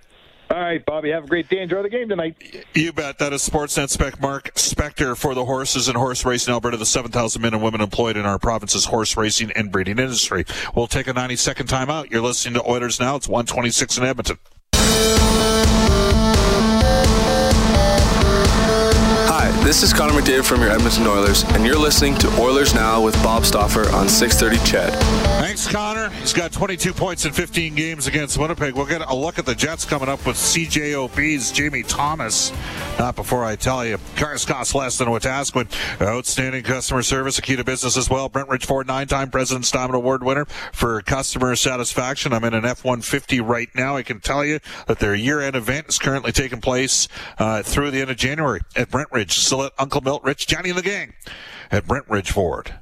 All 0.50 0.58
right, 0.58 0.84
Bobby. 0.84 1.10
Have 1.10 1.24
a 1.24 1.28
great 1.28 1.48
day. 1.48 1.62
Enjoy 1.62 1.80
the 1.82 1.88
game 1.88 2.08
tonight. 2.08 2.36
You 2.74 2.92
bet. 2.92 3.18
That 3.18 3.32
is 3.32 3.48
Sportsnet 3.48 3.88
spec 3.88 4.20
Mark 4.20 4.52
Spector 4.54 5.16
for 5.16 5.32
the 5.34 5.44
horses 5.44 5.86
and 5.86 5.96
horse 5.96 6.24
racing 6.24 6.52
Alberta, 6.52 6.76
the 6.76 6.86
7,000 6.86 7.40
men 7.40 7.54
and 7.54 7.62
women 7.62 7.80
employed 7.80 8.16
in 8.16 8.26
our 8.26 8.38
province's 8.38 8.86
horse 8.86 9.16
racing 9.16 9.52
and 9.52 9.70
breeding 9.70 10.00
industry. 10.00 10.44
We'll 10.74 10.88
take 10.88 11.06
a 11.06 11.12
90 11.12 11.36
second 11.36 11.68
timeout. 11.68 12.10
You're 12.10 12.22
listening 12.22 12.54
to 12.54 12.68
Oilers 12.68 12.98
Now. 12.98 13.14
It's 13.14 13.28
126 13.28 13.98
in 13.98 14.04
Edmonton. 14.04 14.38
Hi, 19.32 19.52
this 19.64 19.84
is 19.84 19.92
Connor 19.92 20.14
McDavid 20.14 20.44
from 20.44 20.62
your 20.62 20.70
Edmonton 20.70 21.06
Oilers, 21.06 21.44
and 21.44 21.64
you're 21.64 21.78
listening 21.78 22.16
to 22.16 22.28
Oilers 22.40 22.74
Now 22.74 23.00
with 23.00 23.14
Bob 23.22 23.44
Stauffer 23.44 23.88
on 23.90 24.08
630 24.08 24.68
CHED. 24.68 25.30
Connor. 25.66 26.11
He's 26.11 26.33
got 26.33 26.53
22 26.53 26.92
points 26.92 27.25
in 27.25 27.33
15 27.33 27.75
games 27.75 28.07
against 28.07 28.38
Winnipeg. 28.38 28.75
We'll 28.75 28.87
get 28.87 29.03
a 29.03 29.14
look 29.14 29.38
at 29.38 29.46
the 29.46 29.55
Jets 29.55 29.85
coming 29.85 30.09
up 30.09 30.25
with 30.27 30.37
CJOB's 30.37 31.53
Jamie 31.53 31.83
Thomas. 31.83 32.53
Not 32.99 33.16
before 33.16 33.44
I 33.44 33.57
tell 33.57 33.85
you, 33.85 33.99
cars 34.16 34.44
cost 34.44 34.75
less 34.75 34.99
than 34.99 35.09
Wetaskiwin. 35.09 35.68
Outstanding 36.01 36.62
customer 36.62 37.03
service, 37.03 37.38
a 37.38 37.42
key 37.42 37.57
to 37.57 37.64
business 37.64 37.96
as 37.96 38.09
well. 38.09 38.29
Brent 38.29 38.49
Ridgeford, 38.49 38.87
nine-time 38.87 39.31
President's 39.31 39.70
Diamond 39.70 39.94
Award 39.94 40.23
winner 40.23 40.44
for 40.73 41.01
customer 41.03 41.57
satisfaction. 41.57 42.33
I'm 42.33 42.44
in 42.44 42.55
an 42.55 42.64
F-150 42.64 43.46
right 43.46 43.68
now. 43.75 43.96
I 43.96 44.03
can 44.03 44.20
tell 44.20 44.44
you 44.44 44.61
that 44.87 44.99
their 44.99 45.14
year-end 45.14 45.57
event 45.57 45.88
is 45.88 45.99
currently 45.99 46.33
taking 46.33 46.61
place 46.61 47.09
uh, 47.38 47.62
through 47.62 47.90
the 47.90 48.01
end 48.01 48.11
of 48.11 48.16
January 48.16 48.61
at 48.77 48.90
Brent 48.90 49.11
Ridge. 49.12 49.38
Still 49.38 49.64
at 49.64 49.73
Uncle 49.79 50.01
Milt 50.01 50.23
Rich, 50.23 50.46
Johnny 50.46 50.70
and 50.70 50.79
the 50.79 50.83
gang 50.83 51.14
at 51.70 51.87
Brent 51.87 52.09
Ridge 52.09 52.31
Ford. 52.31 52.75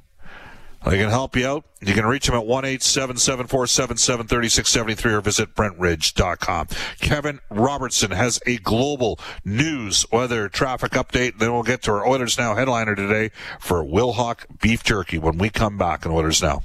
They 0.85 0.99
can 0.99 1.11
help 1.11 1.35
you 1.37 1.47
out. 1.47 1.65
You 1.81 1.95
can 1.95 2.07
reach 2.07 2.27
them 2.27 2.35
at 2.37 2.47
1 2.47 2.63
3673 2.65 5.13
or 5.13 5.21
visit 5.21 5.55
BrentRidge.com. 5.55 6.69
Kevin 7.01 7.41
Robertson 7.51 8.13
has 8.13 8.41
a 8.47 8.57
global 8.59 9.19
news 9.45 10.07
weather 10.11 10.49
traffic 10.49 10.93
update. 10.93 11.39
Then 11.39 11.53
we'll 11.53 11.63
get 11.63 11.83
to 11.83 11.93
our 11.93 12.07
Oilers 12.07 12.39
Now 12.39 12.55
headliner 12.55 12.95
today 12.95 13.31
for 13.61 13.85
Wilhauk 13.85 14.47
Beef 14.61 14.83
Jerky 14.85 15.19
when 15.19 15.37
we 15.39 15.51
come 15.51 15.77
back 15.77 16.07
on 16.07 16.13
Oilers 16.13 16.41
Now. 16.43 16.63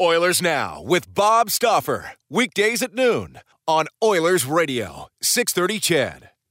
Oilers 0.00 0.40
Now 0.40 0.80
with 0.82 1.12
Bob 1.12 1.50
Stauffer. 1.50 2.12
Weekdays 2.30 2.82
at 2.82 2.94
noon 2.94 3.40
on 3.66 3.86
Oilers 4.02 4.46
Radio, 4.46 5.08
630 5.20 5.80
CHED. 5.80 6.30